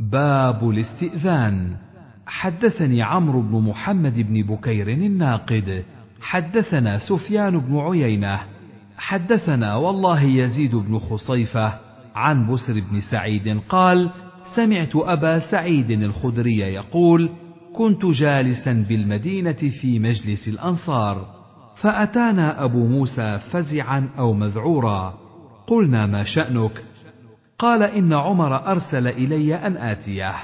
باب 0.00 0.70
الاستئذان. 0.70 1.76
حدثني 2.26 3.02
عمرو 3.02 3.42
بن 3.42 3.68
محمد 3.68 4.20
بن 4.20 4.42
بكير 4.42 4.88
الناقد. 4.88 5.84
حدثنا 6.20 6.98
سفيان 6.98 7.58
بن 7.58 7.78
عيينة. 7.78 8.40
حدثنا 8.96 9.76
والله 9.76 10.22
يزيد 10.22 10.76
بن 10.76 10.98
خصيفة 10.98 11.78
عن 12.14 12.52
بسر 12.52 12.80
بن 12.90 13.00
سعيد 13.00 13.60
قال 13.68 14.10
سمعت 14.56 14.96
أبا 14.96 15.38
سعيد 15.50 15.90
الخدري 15.90 16.58
يقول 16.58 17.30
كنت 17.78 18.06
جالسا 18.06 18.84
بالمدينة 18.88 19.52
في 19.52 19.98
مجلس 19.98 20.48
الأنصار 20.48 21.26
فأتانا 21.76 22.64
أبو 22.64 22.86
موسى 22.86 23.38
فزعا 23.38 24.08
أو 24.18 24.32
مذعورا. 24.32 25.14
قلنا 25.66 26.06
ما 26.06 26.24
شأنك؟ 26.24 26.84
قال 27.58 27.82
إن 27.82 28.12
عمر 28.12 28.70
أرسل 28.70 29.08
إلي 29.08 29.54
أن 29.54 29.76
آتيه. 29.76 30.34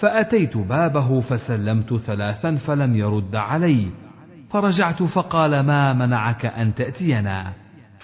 فأتيت 0.00 0.56
بابه 0.56 1.20
فسلمت 1.20 1.94
ثلاثا 1.94 2.54
فلم 2.54 2.96
يرد 2.96 3.36
علي. 3.36 3.90
فرجعت 4.50 5.02
فقال 5.02 5.60
ما 5.60 5.92
منعك 5.92 6.46
أن 6.46 6.74
تأتينا؟ 6.74 7.52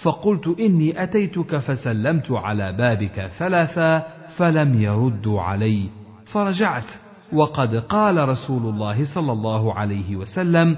فقلت 0.02 0.60
إني 0.60 1.02
أتيتك 1.02 1.56
فسلمت 1.58 2.30
على 2.30 2.72
بابك 2.72 3.30
ثلاثا 3.38 4.06
فلم 4.36 4.82
يردوا 4.82 5.42
علي. 5.42 5.88
فرجعت 6.24 6.90
وقد 7.32 7.76
قال 7.76 8.28
رسول 8.28 8.62
الله 8.62 9.14
صلى 9.14 9.32
الله 9.32 9.74
عليه 9.74 10.16
وسلم 10.16 10.76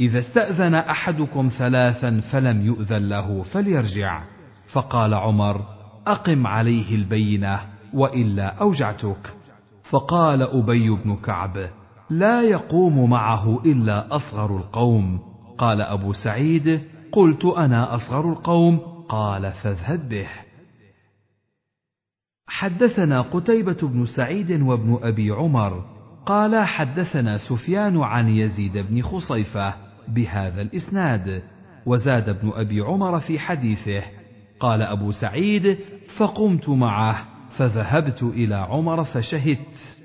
إذا 0.00 0.18
استأذن 0.18 0.74
أحدكم 0.74 1.48
ثلاثا 1.58 2.20
فلم 2.20 2.66
يؤذن 2.66 3.08
له 3.08 3.42
فليرجع. 3.42 4.22
فقال 4.72 5.14
عمر 5.14 5.60
أقم 6.06 6.46
عليه 6.46 6.94
البينة 6.94 7.60
وإلا 7.94 8.46
أوجعتك. 8.46 9.34
فقال 9.90 10.42
أبي 10.42 10.90
بن 10.90 11.16
كعب 11.16 11.70
لا 12.10 12.42
يقوم 12.42 13.10
معه 13.10 13.62
إلا 13.66 14.16
أصغر 14.16 14.56
القوم. 14.56 15.20
قال 15.58 15.80
أبو 15.80 16.12
سعيد 16.12 16.80
قلت 17.12 17.44
أنا 17.44 17.94
أصغر 17.94 18.32
القوم؟ 18.32 18.78
قال 19.08 19.52
فاذهب 19.52 20.08
به. 20.08 20.43
حدثنا 22.46 23.20
قتيبة 23.20 23.78
بن 23.82 24.06
سعيد 24.06 24.62
وابن 24.62 24.98
أبي 25.02 25.30
عمر 25.30 25.84
قال 26.26 26.64
حدثنا 26.64 27.38
سفيان 27.38 28.00
عن 28.00 28.28
يزيد 28.28 28.78
بن 28.78 29.02
خصيفة 29.02 29.74
بهذا 30.08 30.62
الإسناد 30.62 31.42
وزاد 31.86 32.28
ابن 32.28 32.52
أبي 32.54 32.80
عمر 32.80 33.20
في 33.20 33.38
حديثه 33.38 34.02
قال 34.60 34.82
أبو 34.82 35.12
سعيد 35.12 35.78
فقمت 36.18 36.68
معه 36.68 37.26
فذهبت 37.58 38.22
إلى 38.22 38.54
عمر 38.54 39.04
فشهدت. 39.04 39.96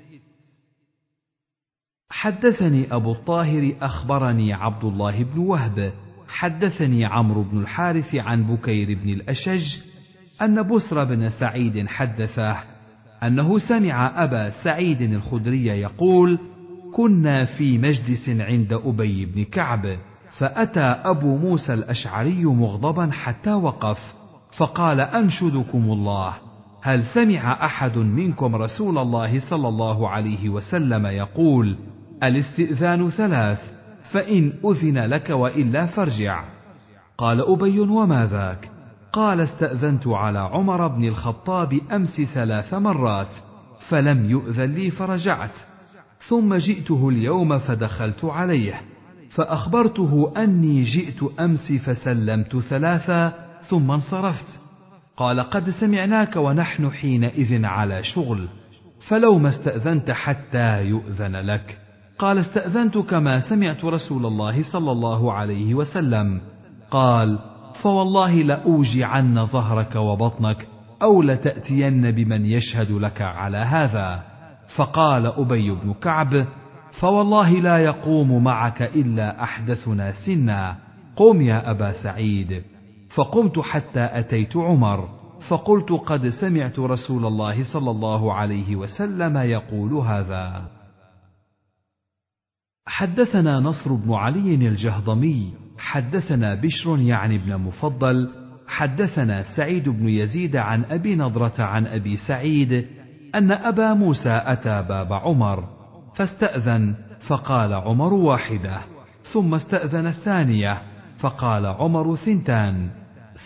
حدثني 2.10 2.94
أبو 2.94 3.12
الطاهر 3.12 3.76
أخبرني 3.82 4.52
عبد 4.52 4.84
الله 4.84 5.22
بن 5.22 5.38
وهب 5.38 5.92
حدثني 6.28 7.04
عمرو 7.04 7.42
بن 7.42 7.58
الحارث 7.58 8.14
عن 8.14 8.42
بكير 8.54 8.98
بن 9.02 9.08
الأشج 9.08 9.89
أن 10.42 10.62
بسر 10.62 11.04
بن 11.04 11.28
سعيد 11.28 11.88
حدثه 11.88 12.56
أنه 13.22 13.58
سمع 13.58 14.24
أبا 14.24 14.50
سعيد 14.64 15.02
الخدري 15.02 15.66
يقول: 15.66 16.38
كنا 16.94 17.44
في 17.44 17.78
مجلس 17.78 18.28
عند 18.28 18.72
أبي 18.72 19.26
بن 19.26 19.44
كعب 19.44 19.96
فأتى 20.38 20.80
أبو 21.04 21.36
موسى 21.36 21.74
الأشعري 21.74 22.44
مغضبا 22.44 23.10
حتى 23.12 23.52
وقف 23.52 24.14
فقال 24.56 25.00
أنشدكم 25.00 25.92
الله 25.92 26.34
هل 26.82 27.04
سمع 27.04 27.64
أحد 27.64 27.98
منكم 27.98 28.56
رسول 28.56 28.98
الله 28.98 29.38
صلى 29.38 29.68
الله 29.68 30.08
عليه 30.08 30.48
وسلم 30.48 31.06
يقول 31.06 31.76
الاستئذان 32.22 33.10
ثلاث 33.10 33.72
فإن 34.12 34.52
أذن 34.64 34.98
لك 34.98 35.30
وإلا 35.30 35.86
فارجع 35.86 36.44
قال 37.18 37.40
أبي 37.40 37.80
وما 37.80 38.26
ذاك؟ 38.26 38.79
قال 39.12 39.40
استأذنت 39.40 40.06
على 40.06 40.38
عمر 40.38 40.88
بن 40.88 41.04
الخطاب 41.04 41.80
أمس 41.92 42.20
ثلاث 42.20 42.74
مرات 42.74 43.34
فلم 43.88 44.30
يؤذن 44.30 44.72
لي 44.72 44.90
فرجعت. 44.90 45.56
ثم 46.28 46.54
جئته 46.54 47.08
اليوم 47.08 47.58
فدخلت 47.58 48.24
عليه 48.24 48.82
فأخبرته 49.30 50.32
أني 50.36 50.82
جئت 50.82 51.40
أمس 51.40 51.72
فسلمت 51.72 52.56
ثلاثا 52.56 53.32
ثم 53.62 53.90
انصرفت. 53.90 54.60
قال 55.16 55.40
قد 55.40 55.70
سمعناك 55.70 56.36
ونحن 56.36 56.90
حينئذ 56.90 57.64
على 57.64 58.02
شغل 58.02 58.48
فلو 59.08 59.38
ما 59.38 59.48
استأذنت 59.48 60.10
حتى 60.10 60.84
يؤذن 60.84 61.36
لك. 61.36 61.78
قال 62.18 62.38
استأذنت 62.38 62.98
كما 62.98 63.40
سمعت 63.40 63.84
رسول 63.84 64.26
الله 64.26 64.62
صلى 64.62 64.92
الله 64.92 65.32
عليه 65.32 65.74
وسلم. 65.74 66.40
قال 66.90 67.49
فوالله 67.74 68.42
لأوجعن 68.42 69.44
ظهرك 69.46 69.96
وبطنك 69.96 70.68
أو 71.02 71.22
لتأتين 71.22 72.10
بمن 72.10 72.46
يشهد 72.46 72.90
لك 72.90 73.22
على 73.22 73.58
هذا. 73.58 74.22
فقال 74.76 75.26
أبي 75.26 75.70
بن 75.70 75.92
كعب 75.92 76.46
فوالله 77.00 77.50
لا 77.50 77.78
يقوم 77.78 78.44
معك 78.44 78.82
إلا 78.82 79.42
أحدثنا 79.42 80.12
سنا. 80.26 80.76
قم 81.16 81.40
يا 81.40 81.70
أبا 81.70 81.92
سعيد. 81.92 82.62
فقمت 83.14 83.58
حتى 83.58 84.08
أتيت 84.12 84.56
عمر 84.56 85.08
فقلت 85.48 85.92
قد 85.92 86.28
سمعت 86.28 86.78
رسول 86.78 87.26
الله 87.26 87.72
صلى 87.72 87.90
الله 87.90 88.34
عليه 88.34 88.76
وسلم 88.76 89.36
يقول 89.36 89.92
هذا. 89.92 90.68
حدثنا 92.86 93.60
نصر 93.60 93.94
بن 93.94 94.12
علي 94.12 94.54
الجهضمي 94.54 95.52
حدثنا 95.80 96.54
بشر 96.54 96.98
يعني 96.98 97.36
ابن 97.36 97.56
مفضل 97.56 98.30
حدثنا 98.66 99.42
سعيد 99.56 99.88
بن 99.88 100.08
يزيد 100.08 100.56
عن 100.56 100.84
أبي 100.84 101.16
نضرة 101.16 101.52
عن 101.58 101.86
أبي 101.86 102.16
سعيد 102.16 102.86
أن 103.34 103.52
أبا 103.52 103.94
موسى 103.94 104.42
أتى 104.44 104.84
باب 104.88 105.12
عمر 105.12 105.64
فاستأذن 106.14 106.94
فقال 107.28 107.72
عمر 107.72 108.14
واحدة 108.14 108.78
ثم 109.32 109.54
استأذن 109.54 110.06
الثانية 110.06 110.82
فقال 111.18 111.66
عمر 111.66 112.16
ثنتان 112.16 112.90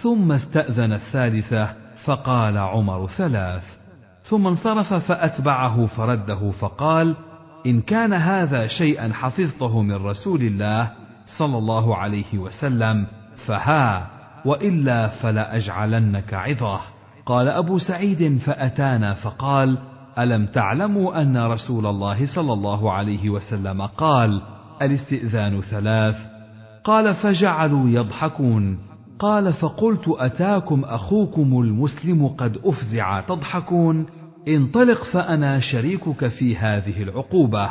ثم 0.02 0.32
استأذن 0.32 0.92
الثالثة 0.92 1.74
فقال 2.04 2.58
عمر 2.58 3.08
ثلاث 3.08 3.64
ثم 4.22 4.46
انصرف 4.46 4.94
فأتبعه 4.94 5.86
فرده 5.86 6.50
فقال 6.50 7.16
إن 7.66 7.80
كان 7.80 8.12
هذا 8.12 8.66
شيئا 8.66 9.12
حفظته 9.12 9.82
من 9.82 9.94
رسول 9.94 10.40
الله 10.40 11.03
صلى 11.26 11.58
الله 11.58 11.96
عليه 11.96 12.38
وسلم 12.38 13.06
فها 13.46 14.10
وإلا 14.44 15.08
فلاجعلنك 15.08 16.34
عظة. 16.34 16.80
قال 17.26 17.48
أبو 17.48 17.78
سعيد 17.78 18.38
فأتانا 18.38 19.14
فقال 19.14 19.78
ألم 20.18 20.46
تعلموا 20.46 21.22
أن 21.22 21.36
رسول 21.36 21.86
الله 21.86 22.26
صلى 22.26 22.52
الله 22.52 22.92
عليه 22.92 23.30
وسلم 23.30 23.82
قال 23.82 24.42
الاستئذان 24.82 25.60
ثلاث. 25.60 26.16
قال 26.84 27.14
فجعلوا 27.14 27.88
يضحكون. 27.88 28.78
قال 29.18 29.52
فقلت 29.52 30.08
أتاكم 30.08 30.84
أخوكم 30.84 31.60
المسلم 31.60 32.28
قد 32.28 32.58
أفزع 32.64 33.20
تضحكون. 33.20 34.06
انطلق 34.48 35.04
فأنا 35.04 35.60
شريكك 35.60 36.28
في 36.28 36.56
هذه 36.56 37.02
العقوبة. 37.02 37.70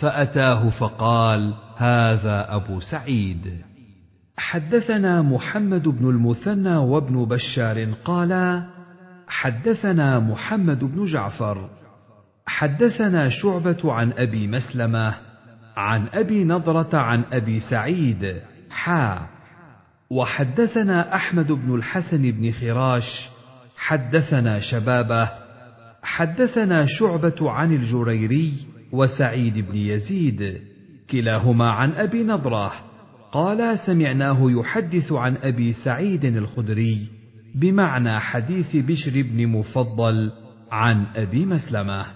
فأتاه 0.00 0.70
فقال 0.70 1.54
هذا 1.76 2.54
أبو 2.54 2.80
سعيد. 2.80 3.64
حدثنا 4.36 5.22
محمد 5.22 5.88
بن 5.88 6.08
المثنى 6.08 6.76
وابن 6.76 7.24
بشار 7.24 7.84
قالا 8.04 8.66
حدثنا 9.28 10.18
محمد 10.18 10.84
بن 10.84 11.04
جعفر. 11.04 11.70
حدثنا 12.46 13.28
شعبة 13.28 13.92
عن 13.92 14.12
أبي 14.12 14.48
مسلمة 14.48 15.14
عن 15.76 16.06
أبي 16.14 16.44
نضرة 16.44 16.96
عن 16.96 17.24
أبي 17.32 17.60
سعيد 17.60 18.36
حا. 18.70 19.26
وحدثنا 20.10 21.14
أحمد 21.14 21.52
بن 21.52 21.74
الحسن 21.74 22.30
بن 22.30 22.52
خراش 22.52 23.30
حدثنا 23.76 24.60
شبابه. 24.60 25.28
حدثنا 26.02 26.86
شعبة 26.86 27.50
عن 27.50 27.72
الجريري 27.72 28.71
وسعيد 28.92 29.58
بن 29.58 29.76
يزيد 29.76 30.60
كلاهما 31.10 31.70
عن 31.70 31.92
أبي 31.92 32.22
نضره 32.22 32.72
قال 33.32 33.78
سمعناه 33.78 34.50
يحدث 34.50 35.12
عن 35.12 35.36
أبي 35.36 35.72
سعيد 35.72 36.24
الخدري 36.24 37.08
بمعنى 37.54 38.20
حديث 38.20 38.76
بشر 38.76 39.22
بن 39.22 39.46
مفضل 39.46 40.32
عن 40.70 41.06
أبي 41.16 41.46
مسلمة. 41.46 42.06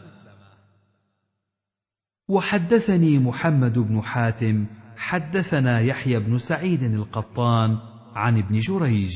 وحدثني 2.28 3.18
محمد 3.18 3.78
بن 3.78 4.00
حاتم 4.00 4.66
حدثنا 4.96 5.80
يحيى 5.80 6.18
بن 6.18 6.38
سعيد 6.38 6.82
القطان 6.82 7.78
عن 8.14 8.38
ابن 8.38 8.60
جريج. 8.60 9.10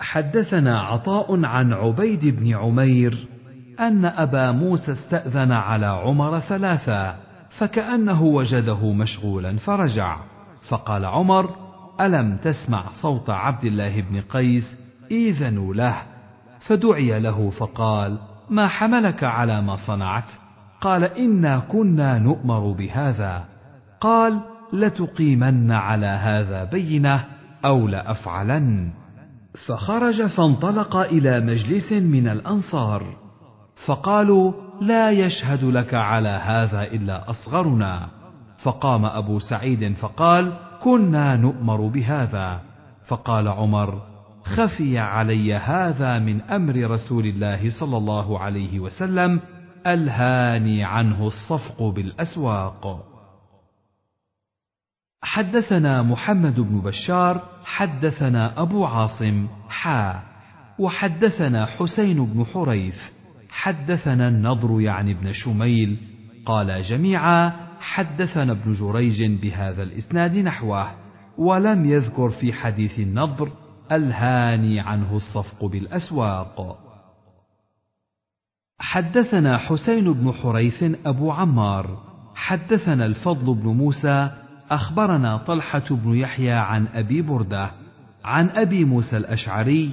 حدثنا 0.00 0.80
عطاء 0.80 1.44
عن 1.44 1.72
عبيد 1.72 2.26
بن 2.26 2.54
عمير 2.54 3.28
أن 3.80 4.04
أبا 4.04 4.52
موسى 4.52 4.92
استأذن 4.92 5.52
على 5.52 5.86
عمر 5.86 6.40
ثلاثا 6.40 7.16
فكأنه 7.58 8.22
وجده 8.22 8.92
مشغولا 8.92 9.56
فرجع. 9.56 10.18
فقال 10.68 11.04
عمر 11.04 11.50
ألم 12.00 12.36
تسمع 12.36 12.84
صوت 13.02 13.30
عبد 13.30 13.64
الله 13.64 14.00
بن 14.00 14.20
قيس؟ 14.20 14.76
إذنوا 15.10 15.74
له. 15.74 15.96
فدعي 16.60 17.20
له 17.20 17.50
فقال 17.50 18.18
ما 18.50 18.68
حملك 18.68 19.24
على 19.24 19.62
ما 19.62 19.76
صنعت؟ 19.76 20.30
قال 20.80 21.04
إنا 21.04 21.58
كنا 21.58 22.18
نؤمر 22.18 22.72
بهذا. 22.72 23.44
قال 24.00 24.40
لتقيمن 24.72 25.72
على 25.72 26.06
هذا 26.06 26.64
بينة 26.64 27.24
أو 27.64 27.88
لأفعلن. 27.88 28.90
فخرج 29.66 30.26
فانطلق 30.26 30.96
إلى 30.96 31.40
مجلس 31.40 31.92
من 31.92 32.28
الأنصار. 32.28 33.27
فقالوا 33.86 34.52
لا 34.80 35.10
يشهد 35.10 35.64
لك 35.64 35.94
على 35.94 36.28
هذا 36.28 36.82
إلا 36.82 37.30
أصغرنا. 37.30 38.08
فقام 38.58 39.04
أبو 39.04 39.38
سعيد 39.38 39.96
فقال 39.96 40.52
كنا 40.82 41.36
نؤمر 41.36 41.80
بهذا. 41.86 42.60
فقال 43.06 43.48
عمر 43.48 44.02
خفي 44.44 44.98
علي 44.98 45.54
هذا 45.54 46.18
من 46.18 46.40
أمر 46.40 46.90
رسول 46.90 47.26
الله 47.26 47.70
صلى 47.80 47.96
الله 47.96 48.38
عليه 48.38 48.80
وسلم 48.80 49.40
ألهاني 49.86 50.84
عنه 50.84 51.26
الصفق 51.26 51.82
بالأسواق. 51.82 53.04
حدثنا 55.22 56.02
محمد 56.02 56.60
بن 56.60 56.80
بشار 56.80 57.42
حدثنا 57.64 58.62
أبو 58.62 58.84
عاصم 58.84 59.48
حا 59.68 60.22
وحدثنا 60.78 61.66
حسين 61.66 62.24
بن 62.24 62.44
حريث 62.44 63.17
حدثنا 63.50 64.28
النضر 64.28 64.80
يعني 64.80 65.12
ابن 65.12 65.32
شميل. 65.32 65.98
قال 66.46 66.82
جميعا 66.82 67.52
حدثنا 67.80 68.52
ابن 68.52 68.72
جريج 68.72 69.24
بهذا 69.24 69.82
الإسناد 69.82 70.38
نحوه 70.38 70.90
ولم 71.38 71.90
يذكر 71.90 72.30
في 72.30 72.52
حديث 72.52 72.98
النضر 72.98 73.52
الهاني 73.92 74.80
عنه 74.80 75.16
الصفق 75.16 75.64
بالأسواق. 75.64 76.78
حدثنا 78.78 79.58
حسين 79.58 80.12
بن 80.12 80.32
حريث 80.32 80.84
أبو 81.06 81.32
عمار. 81.32 81.98
حدثنا 82.34 83.06
الفضل 83.06 83.54
بن 83.54 83.68
موسى. 83.68 84.30
أخبرنا 84.70 85.36
طلحة 85.36 85.84
بن 85.90 86.14
يحيى 86.14 86.52
عن 86.52 86.86
أبي 86.86 87.22
بردة. 87.22 87.70
عن 88.24 88.48
أبي 88.48 88.84
موسى 88.84 89.16
الأشعري 89.16 89.90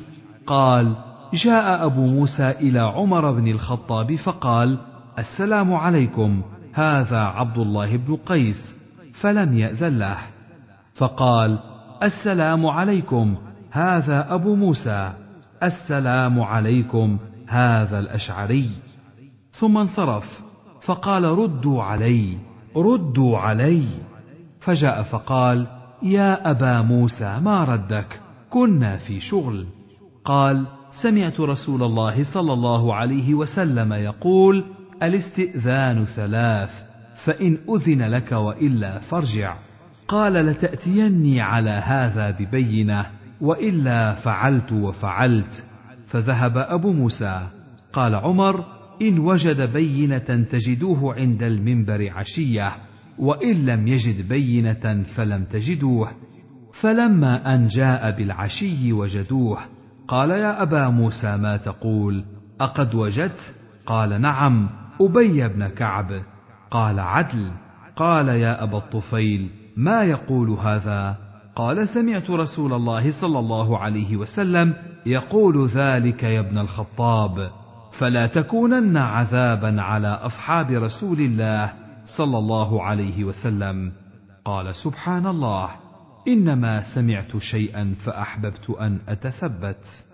قال 0.48 0.96
جاء 1.34 1.86
أبو 1.86 2.06
موسى 2.06 2.50
إلى 2.50 2.80
عمر 2.80 3.32
بن 3.32 3.48
الخطاب 3.48 4.16
فقال 4.16 4.78
السلام 5.20 5.74
عليكم 5.74 6.42
هذا 6.74 7.20
عبد 7.20 7.58
الله 7.58 7.98
بن 7.98 8.16
قيس 8.16 8.76
فلم 9.14 9.54
يأذن 9.54 9.98
له. 10.00 10.18
فقال 10.96 11.60
السلام 12.04 12.66
عليكم 12.66 13.36
هذا 13.72 14.34
أبو 14.34 14.56
موسى. 14.56 15.14
السلام 15.64 16.42
عليكم 16.42 17.18
هذا 17.48 18.00
الأشعري. 18.00 18.70
ثم 19.52 19.78
انصرف 19.78 20.42
فقال 20.82 21.24
ردوا 21.24 21.84
علي 21.84 22.38
ردوا 22.78 23.38
علي. 23.38 23.84
فجاء 24.60 25.04
فقال 25.04 25.68
يا 26.04 26.52
أبا 26.52 26.82
موسى 26.82 27.40
ما 27.40 27.64
ردك؟ 27.64 28.20
كنا 28.50 28.98
في 28.98 29.20
شغل. 29.20 29.66
قال 30.26 30.66
سمعت 31.02 31.40
رسول 31.40 31.84
الله 31.84 32.24
صلى 32.24 32.54
الله 32.54 32.96
عليه 32.96 33.34
وسلم 33.34 33.94
يقول 33.94 34.64
الاستئذان 35.04 36.06
ثلاث 36.06 36.70
فإن 37.26 37.58
أذن 37.70 38.02
لك 38.02 38.32
وإلا 38.32 39.00
فارجع. 39.00 39.58
قال 40.08 40.34
لتأتيني 40.34 41.42
على 41.42 41.70
هذا 41.70 42.32
ببينة 42.32 43.06
وإلا 43.42 44.14
فعلت 44.14 44.72
وفعلت. 44.72 45.64
فذهب 46.08 46.58
أبو 46.58 46.94
موسى. 46.94 47.48
قال 47.94 48.16
عمر 48.16 48.66
إن 49.02 49.20
وجد 49.20 49.74
بينة 49.74 50.46
تجدوه 50.52 51.16
عند 51.16 51.44
المنبر 51.44 52.12
عشية 52.12 52.72
وإن 53.20 53.66
لم 53.66 53.88
يجد 53.88 54.30
بينة 54.30 55.04
فلم 55.16 55.44
تجدوه 55.44 56.12
فلما 56.82 57.56
أن 57.56 57.68
جاء 57.68 58.18
بالعشي 58.18 58.94
وجدوه. 58.94 59.75
قال 60.08 60.30
يا 60.30 60.62
أبا 60.62 60.90
موسى 60.90 61.38
ما 61.38 61.58
تقول؟ 61.58 62.24
أقد 62.62 62.96
وجدت؟ 62.96 63.56
قال 63.86 64.22
نعم. 64.22 64.70
أبي 65.02 65.48
بن 65.48 65.68
كعب. 65.68 66.22
قال 66.72 67.00
عدل. 67.00 67.52
قال 67.96 68.28
يا 68.28 68.64
أبا 68.64 68.78
الطفيل 68.78 69.50
ما 69.78 70.04
يقول 70.04 70.50
هذا؟ 70.50 71.18
قال 71.56 71.88
سمعت 71.88 72.30
رسول 72.30 72.74
الله 72.74 73.22
صلى 73.22 73.40
الله 73.40 73.78
عليه 73.78 74.18
وسلم 74.18 74.74
يقول 75.06 75.68
ذلك 75.68 76.24
يا 76.24 76.40
ابن 76.40 76.58
الخطاب. 76.58 77.52
فلا 78.00 78.28
تكونن 78.28 78.98
عذابا 78.98 79.82
على 79.82 80.08
أصحاب 80.08 80.72
رسول 80.72 81.20
الله 81.20 81.74
صلى 82.18 82.38
الله 82.38 82.84
عليه 82.84 83.24
وسلم. 83.24 83.92
قال 84.46 84.76
سبحان 84.76 85.28
الله. 85.28 85.85
إنما 86.28 86.96
سمعت 86.96 87.38
شيئا 87.38 87.96
فأحببت 88.06 88.70
أن 88.70 89.00
أتثبت. 89.08 90.06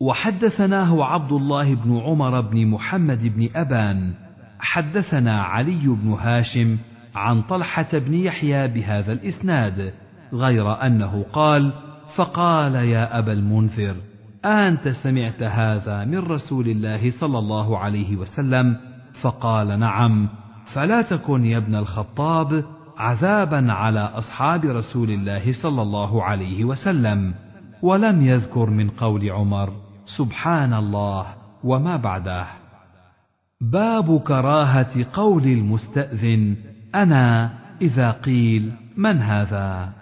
وحدثناه 0.00 1.04
عبد 1.04 1.32
الله 1.32 1.74
بن 1.74 1.98
عمر 1.98 2.40
بن 2.40 2.66
محمد 2.66 3.26
بن 3.36 3.48
أبان 3.54 4.14
حدثنا 4.58 5.42
علي 5.42 5.88
بن 5.88 6.10
هاشم 6.12 6.78
عن 7.14 7.42
طلحة 7.42 7.88
بن 7.92 8.14
يحيى 8.14 8.68
بهذا 8.68 9.12
الإسناد 9.12 9.92
غير 10.32 10.86
أنه 10.86 11.26
قال 11.32 11.72
فقال 12.16 12.74
يا 12.74 13.18
أبا 13.18 13.32
المنذر 13.32 13.96
انت 14.44 14.88
سمعت 14.88 15.42
هذا 15.42 16.04
من 16.04 16.18
رسول 16.18 16.68
الله 16.68 17.10
صلى 17.20 17.38
الله 17.38 17.78
عليه 17.78 18.16
وسلم؟ 18.16 18.76
فقال 19.22 19.80
نعم. 19.80 20.28
فلا 20.74 21.02
تكن 21.02 21.44
يا 21.44 21.58
ابن 21.58 21.74
الخطاب 21.74 22.64
عذابا 23.00 23.72
على 23.72 24.00
أصحاب 24.00 24.64
رسول 24.64 25.10
الله 25.10 25.52
صلى 25.62 25.82
الله 25.82 26.24
عليه 26.24 26.64
وسلم 26.64 27.34
ولم 27.82 28.22
يذكر 28.22 28.70
من 28.70 28.90
قول 28.90 29.30
عمر 29.30 29.72
سبحان 30.04 30.74
الله 30.74 31.26
وما 31.64 31.96
بعده. 31.96 32.46
باب 33.60 34.20
كراهة 34.20 35.06
قول 35.12 35.44
المستأذن 35.44 36.56
أنا 36.94 37.50
إذا 37.82 38.10
قيل 38.10 38.72
من 38.96 39.18
هذا؟ 39.18 39.92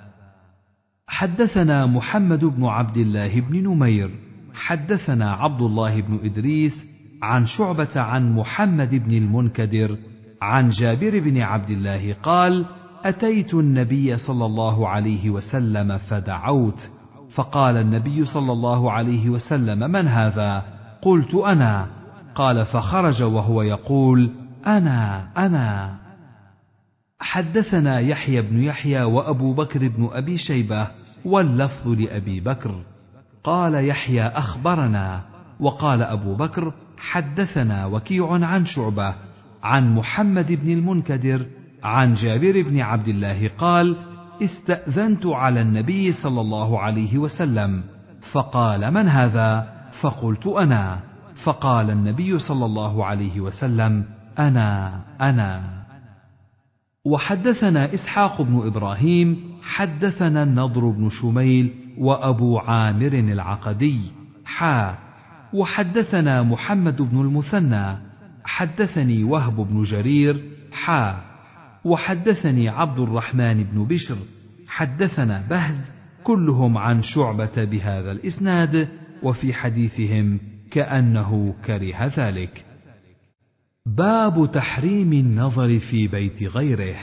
حدثنا 1.07 1.87
محمد 1.87 2.45
بن 2.45 2.65
عبد 2.65 2.97
الله 2.97 3.41
بن 3.41 3.63
نمير 3.63 4.11
حدثنا 4.55 5.33
عبد 5.33 5.63
الله 5.63 6.01
بن 6.01 6.21
إدريس 6.25 6.87
عن 7.23 7.47
شعبة 7.47 8.01
عن 8.01 8.35
محمد 8.35 8.95
بن 8.95 9.13
المنكدر 9.13 9.97
عن 10.43 10.69
جابر 10.69 11.21
بن 11.21 11.41
عبد 11.41 11.71
الله 11.71 12.17
قال 12.23 12.65
أتيت 13.05 13.55
النبي 13.55 14.17
صلى 14.17 14.47
الله 14.47 14.89
عليه 14.89 15.31
وسلم 15.31 15.99
فدعوت 15.99 16.91
فقال 17.35 17.77
النبي 17.77 18.25
صلى 18.25 18.53
الله 18.53 18.93
عليه 18.93 19.29
وسلم 19.29 19.91
من 19.91 20.09
هذا؟ 20.09 20.65
قلت 21.03 21.35
أنا. 21.35 21.87
قال 22.35 22.67
فخرج 22.67 23.23
وهو 23.23 23.63
يقول 23.63 24.31
أنا 24.67 25.29
أنا. 25.37 25.97
حدثنا 27.21 28.01
يحيى 28.01 28.43
بن 28.43 28.63
يحيى 28.63 29.03
وأبو 29.03 29.55
بكر 29.55 29.89
بن 29.89 30.09
أبي 30.13 30.37
شيبة 30.39 30.89
واللفظ 31.25 31.89
لأبي 31.89 32.41
بكر. 32.41 32.83
قال 33.45 33.75
يحيى 33.75 34.23
أخبرنا. 34.23 35.21
وقال 35.61 36.03
أبو 36.03 36.35
بكر 36.35 36.73
حدثنا 36.99 37.87
وكيع 37.87 38.33
عن 38.33 38.67
شعبة 38.67 39.15
عن 39.63 39.95
محمد 39.95 40.53
بن 40.53 40.73
المنكدر 40.73 41.47
عن 41.83 42.15
جابر 42.15 42.63
بن 42.63 42.81
عبد 42.81 43.09
الله 43.09 43.51
قال 43.59 43.97
استأذنت 44.43 45.27
على 45.27 45.61
النبي 45.63 46.13
صلى 46.13 46.41
الله 46.41 46.81
عليه 46.81 47.19
وسلم. 47.19 47.83
فقال 48.33 48.91
من 48.91 49.09
هذا؟ 49.09 49.69
فقلت 50.01 50.47
أنا. 50.47 51.01
فقال 51.45 51.91
النبي 51.91 52.39
صلى 52.39 52.65
الله 52.65 53.05
عليه 53.05 53.41
وسلم 53.41 54.05
أنا 54.39 55.01
أنا. 55.21 55.79
وحدثنا 57.05 57.95
إسحاق 57.95 58.43
بن 58.43 58.67
إبراهيم 58.67 59.59
حدثنا 59.63 60.43
النضر 60.43 60.91
بن 60.91 61.09
شميل 61.09 61.71
وأبو 61.99 62.59
عامر 62.59 63.13
العقدي 63.13 64.01
حا 64.45 64.99
وحدثنا 65.53 66.43
محمد 66.43 67.03
بن 67.03 67.21
المثنى 67.21 67.99
حدثني 68.45 69.25
وهب 69.25 69.57
بن 69.57 69.83
جرير 69.83 70.45
حا 70.73 71.28
وحدثني 71.85 72.69
عبد 72.69 72.99
الرحمن 72.99 73.65
بن 73.65 73.85
بشر. 73.85 74.17
حدثنا 74.67 75.47
بهز 75.51 75.91
كلهم 76.25 76.79
عن 76.79 77.03
شعبة 77.03 77.65
بهذا 77.65 78.13
الإسناد 78.13 78.89
وفي 79.23 79.55
حديثهم 79.55 80.41
كأنه 80.71 81.55
كره 81.67 82.13
ذلك. 82.17 82.65
باب 83.87 84.51
تحريم 84.53 85.13
النظر 85.13 85.79
في 85.79 86.09
بيت 86.09 86.43
غيره. 86.43 86.97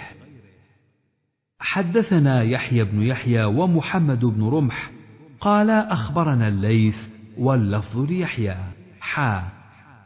حدثنا 1.59 2.43
يحيى 2.43 2.83
بن 2.83 3.01
يحيى 3.01 3.43
ومحمد 3.43 4.25
بن 4.25 4.43
رمح. 4.43 4.91
قال 5.39 5.69
أخبرنا 5.69 6.47
الليث 6.47 6.97
واللفظ 7.37 7.97
ليحيى. 7.97 8.55
حا. 8.99 9.43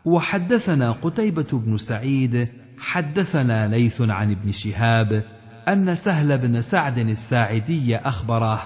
وحدثنا 0.05 0.91
قتيبة 0.91 1.47
بن 1.53 1.77
سعيد 1.77 2.47
حدثنا 2.79 3.67
ليث 3.67 4.01
عن 4.01 4.31
ابن 4.31 4.51
شهاب 4.51 5.23
أن 5.67 5.95
سهل 5.95 6.37
بن 6.37 6.61
سعد 6.61 6.97
الساعدي 6.97 7.97
أخبره 7.97 8.61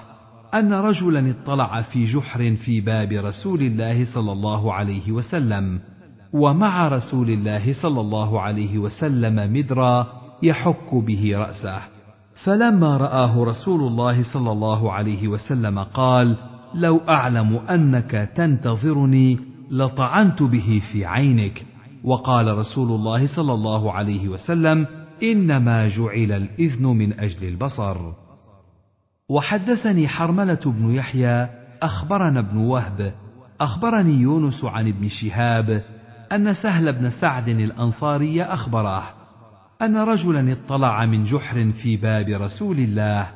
أن 0.54 0.72
رجلا 0.72 1.30
اطلع 1.30 1.82
في 1.82 2.04
جحر 2.04 2.56
في 2.56 2.80
باب 2.80 3.12
رسول 3.12 3.62
الله 3.62 4.04
صلى 4.14 4.32
الله 4.32 4.72
عليه 4.72 5.12
وسلم 5.12 5.80
ومع 6.32 6.88
رسول 6.88 7.30
الله 7.30 7.72
صلى 7.82 8.00
الله 8.00 8.40
عليه 8.40 8.78
وسلم 8.78 9.52
مدرا 9.52 10.06
يحك 10.42 10.94
به 10.94 11.32
رأسه. 11.38 11.78
فلما 12.44 12.96
رآه 12.96 13.44
رسول 13.44 13.80
الله 13.80 14.22
صلى 14.32 14.52
الله 14.52 14.92
عليه 14.92 15.28
وسلم 15.28 15.78
قال 15.78 16.36
لو 16.74 17.00
أعلم 17.08 17.56
أنك 17.56 18.30
تنتظرني 18.36 19.38
لطعنت 19.70 20.42
به 20.42 20.82
في 20.92 21.06
عينك. 21.06 21.66
وقال 22.04 22.58
رسول 22.58 22.88
الله 22.88 23.26
صلى 23.26 23.52
الله 23.52 23.92
عليه 23.92 24.28
وسلم 24.28 24.86
إنما 25.22 25.88
جعل 25.88 26.32
الإذن 26.32 26.86
من 26.86 27.20
أجل 27.20 27.48
البصر. 27.48 28.12
وحدثني 29.28 30.08
حرملة 30.08 30.60
بن 30.66 30.94
يحيى 30.94 31.48
أخبرنا 31.82 32.40
ابن 32.40 32.56
وهب 32.56 33.14
أخبرني 33.60 34.12
يونس 34.12 34.64
عن 34.64 34.88
ابن 34.88 35.08
شهاب 35.08 35.82
أن 36.32 36.52
سهل 36.52 36.92
بن 36.92 37.10
سعد 37.10 37.48
الأنصاري 37.48 38.42
أخبره 38.42 39.02
أن 39.82 39.96
رجلا 39.96 40.52
اطلع 40.52 41.06
من 41.06 41.24
جحر 41.24 41.72
في 41.72 41.96
باب 41.96 42.28
رسول 42.28 42.76
الله 42.76 43.26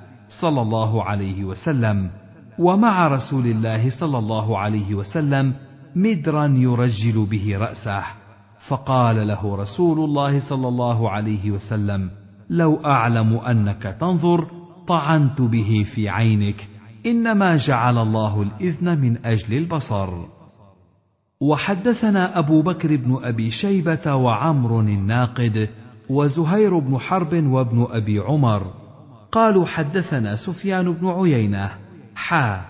صلى 0.40 0.62
الله 0.62 1.04
عليه 1.04 1.44
وسلم 1.44 2.10
ومع 2.58 3.08
رسول 3.08 3.46
الله 3.46 3.90
صلى 3.90 4.18
الله 4.18 4.58
عليه 4.58 4.94
وسلم 4.94 5.54
مدرا 5.96 6.46
يرجل 6.46 7.26
به 7.30 7.58
رأسه. 7.58 8.27
فقال 8.68 9.28
له 9.28 9.56
رسول 9.56 9.98
الله 9.98 10.48
صلى 10.48 10.68
الله 10.68 11.10
عليه 11.10 11.50
وسلم 11.50 12.10
لو 12.50 12.84
أعلم 12.84 13.36
أنك 13.36 13.96
تنظر 14.00 14.46
طعنت 14.88 15.40
به 15.40 15.84
في 15.94 16.08
عينك 16.08 16.68
إنما 17.06 17.56
جعل 17.56 17.98
الله 17.98 18.42
الإذن 18.42 19.00
من 19.00 19.26
أجل 19.26 19.58
البصر. 19.58 20.08
وحدثنا 21.40 22.38
أبو 22.38 22.62
بكر 22.62 22.96
بن 22.96 23.18
أبي 23.22 23.50
شيبة 23.50 24.14
وعمر 24.14 24.80
الناقد 24.80 25.68
وزهير 26.10 26.78
بن 26.78 26.98
حرب 26.98 27.34
وابن 27.46 27.86
أبي 27.90 28.18
عمر. 28.18 28.72
قالوا 29.32 29.66
حدثنا 29.66 30.36
سفيان 30.36 30.92
بن 30.92 31.08
عيينة. 31.08 31.70
حا. 32.14 32.60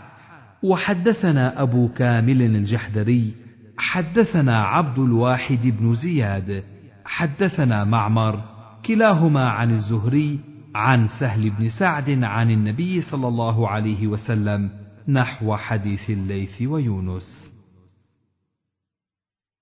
وحدثنا 0.62 1.62
أبو 1.62 1.88
كامل 1.88 2.42
الجحدري. 2.42 3.47
حدثنا 3.78 4.64
عبد 4.64 4.98
الواحد 4.98 5.66
بن 5.66 5.94
زياد 5.94 6.64
حدثنا 7.04 7.84
معمر 7.84 8.40
كلاهما 8.86 9.48
عن 9.48 9.70
الزهري 9.70 10.40
عن 10.74 11.08
سهل 11.20 11.50
بن 11.50 11.68
سعد 11.68 12.24
عن 12.24 12.50
النبي 12.50 13.00
صلى 13.00 13.28
الله 13.28 13.68
عليه 13.68 14.06
وسلم 14.06 14.70
نحو 15.08 15.56
حديث 15.56 16.10
الليث 16.10 16.62
ويونس. 16.62 17.52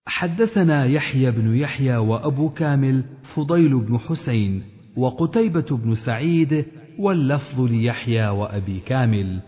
حدثنا 0.07 0.85
يحيى 0.85 1.31
بن 1.31 1.57
يحيى 1.57 1.97
وأبو 1.97 2.51
كامل 2.51 3.05
فضيل 3.35 3.81
بن 3.85 3.99
حسين 3.99 4.63
وقتيبة 4.97 5.67
بن 5.71 5.95
سعيد 5.95 6.67
واللفظ 6.99 7.61
ليحيى 7.61 8.29
وأبي 8.29 8.81
كامل. 8.81 9.41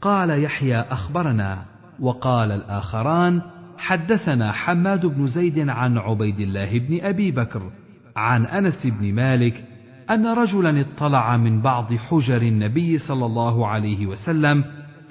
قال 0.00 0.42
يحيى 0.44 0.76
أخبرنا 0.76 1.64
وقال 2.00 2.52
الآخران 2.52 3.42
حدثنا 3.78 4.52
حماد 4.52 5.06
بن 5.06 5.26
زيد 5.26 5.68
عن 5.68 5.98
عبيد 5.98 6.40
الله 6.40 6.78
بن 6.78 7.00
أبي 7.00 7.30
بكر 7.30 7.70
عن 8.16 8.46
أنس 8.46 8.86
بن 8.86 9.14
مالك 9.14 9.64
أن 10.10 10.26
رجلا 10.26 10.80
اطلع 10.80 11.36
من 11.36 11.62
بعض 11.62 11.94
حجر 11.94 12.42
النبي 12.42 12.98
صلى 12.98 13.26
الله 13.26 13.66
عليه 13.66 14.06
وسلم 14.06 14.64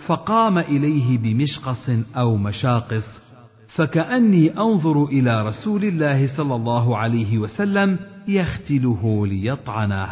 فقام 0.07 0.57
إليه 0.57 1.18
بمشقص 1.18 1.89
أو 2.18 2.38
مشاقص 2.38 3.22
فكأني 3.68 4.57
أنظر 4.57 5.03
إلى 5.05 5.47
رسول 5.47 5.84
الله 5.84 6.38
صلى 6.38 6.55
الله 6.55 6.97
عليه 6.97 7.38
وسلم 7.38 7.99
يختله 8.28 9.28
ليطعنه 9.28 10.09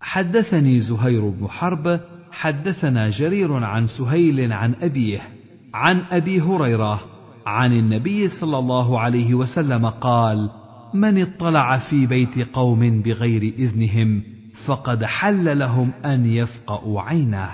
حدثني 0.00 0.80
زهير 0.80 1.28
بن 1.28 1.48
حرب 1.48 2.00
حدثنا 2.30 3.10
جرير 3.10 3.64
عن 3.64 3.86
سهيل 3.86 4.52
عن 4.52 4.74
أبيه 4.74 5.39
عن 5.74 6.00
أبي 6.10 6.40
هريرة 6.40 7.00
عن 7.46 7.72
النبي 7.72 8.28
صلى 8.28 8.58
الله 8.58 9.00
عليه 9.00 9.34
وسلم 9.34 9.86
قال 9.86 10.50
من 10.94 11.22
اطلع 11.22 11.78
في 11.78 12.06
بيت 12.06 12.54
قوم 12.54 13.02
بغير 13.02 13.42
إذنهم 13.42 14.22
فقد 14.66 15.04
حل 15.04 15.58
لهم 15.58 15.90
أن 16.04 16.26
يفقأوا 16.26 17.00
عينه 17.02 17.50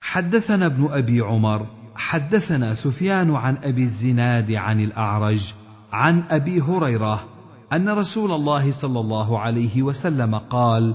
حدثنا 0.00 0.66
ابن 0.66 0.88
أبي 0.90 1.20
عمر 1.20 1.66
حدثنا 1.94 2.74
سفيان 2.74 3.30
عن 3.30 3.56
أبي 3.56 3.82
الزناد 3.82 4.52
عن 4.52 4.80
الأعرج 4.80 5.54
عن 5.92 6.22
أبي 6.30 6.60
هريرة 6.60 7.24
أن 7.72 7.88
رسول 7.88 8.32
الله 8.32 8.72
صلى 8.80 9.00
الله 9.00 9.38
عليه 9.38 9.82
وسلم 9.82 10.34
قال 10.34 10.94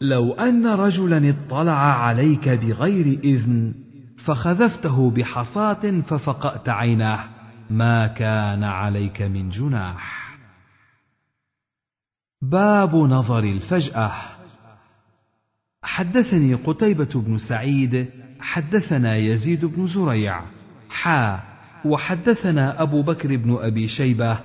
لو 0.00 0.32
أن 0.32 0.66
رجلا 0.66 1.30
اطلع 1.30 1.72
عليك 1.72 2.48
بغير 2.48 3.18
إذن 3.24 3.74
فخذفته 4.24 5.10
بحصاة 5.10 6.00
ففقأت 6.00 6.68
عيناه. 6.68 7.24
ما 7.70 8.06
كان 8.06 8.64
عليك 8.64 9.22
من 9.22 9.48
جناح. 9.48 10.36
باب 12.42 12.96
نظر 12.96 13.38
الفجأة. 13.38 14.12
حدثني 15.82 16.54
قتيبة 16.54 17.10
بن 17.14 17.38
سعيد 17.38 18.10
حدثنا 18.40 19.16
يزيد 19.16 19.64
بن 19.64 19.86
زريع. 19.86 20.42
حا 20.90 21.40
وحدثنا 21.84 22.82
أبو 22.82 23.02
بكر 23.02 23.36
بن 23.36 23.56
أبي 23.60 23.88
شيبة. 23.88 24.38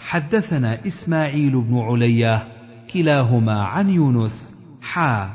حدثنا 0.00 0.86
إسماعيل 0.86 1.60
بن 1.60 1.78
عليه 1.78 2.48
كلاهما 2.92 3.62
عن 3.62 3.90
يونس. 3.90 4.54
حا 4.82 5.30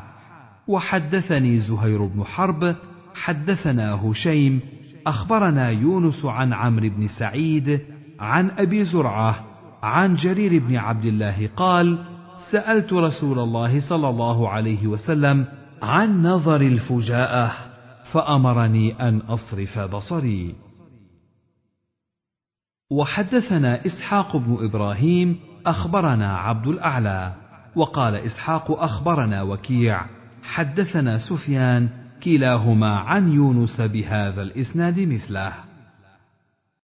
وحدثني 0.68 1.60
زهير 1.60 2.06
بن 2.06 2.24
حرب 2.24 2.76
حدثنا 3.24 3.94
هشيم 3.94 4.62
أخبرنا 5.08 5.70
يونس 5.70 6.26
عن 6.26 6.54
عمرو 6.54 6.90
بن 6.90 7.08
سعيد 7.08 7.82
عن 8.20 8.52
أبي 8.52 8.84
زرعة 8.84 9.46
عن 9.84 10.16
جرير 10.16 10.64
بن 10.64 10.76
عبد 10.76 11.06
الله 11.06 11.50
قال 11.56 12.06
سألت 12.52 12.94
رسول 12.94 13.40
الله 13.40 13.80
صلى 13.80 14.10
الله 14.10 14.50
عليه 14.50 14.88
وسلم 14.88 15.46
عن 15.82 16.24
نظر 16.24 16.62
الفجاءة 16.62 17.52
فأمرني 18.12 19.08
أن 19.08 19.18
أصرف 19.18 19.80
بصري. 19.80 20.56
وحدثنا 22.92 23.86
إسحاق 23.86 24.38
بن 24.38 24.58
إبراهيم 24.66 25.40
أخبرنا 25.66 26.38
عبد 26.38 26.68
الأعلى 26.68 27.34
وقال 27.76 28.16
إسحاق 28.16 28.72
أخبرنا 28.72 29.42
وكيع 29.42 30.06
حدثنا 30.44 31.18
سفيان 31.18 32.03
كلاهما 32.24 32.98
عن 32.98 33.30
يونس 33.30 33.82
بهذا 33.82 34.42
الإسناد 34.42 35.00
مثله. 35.00 35.73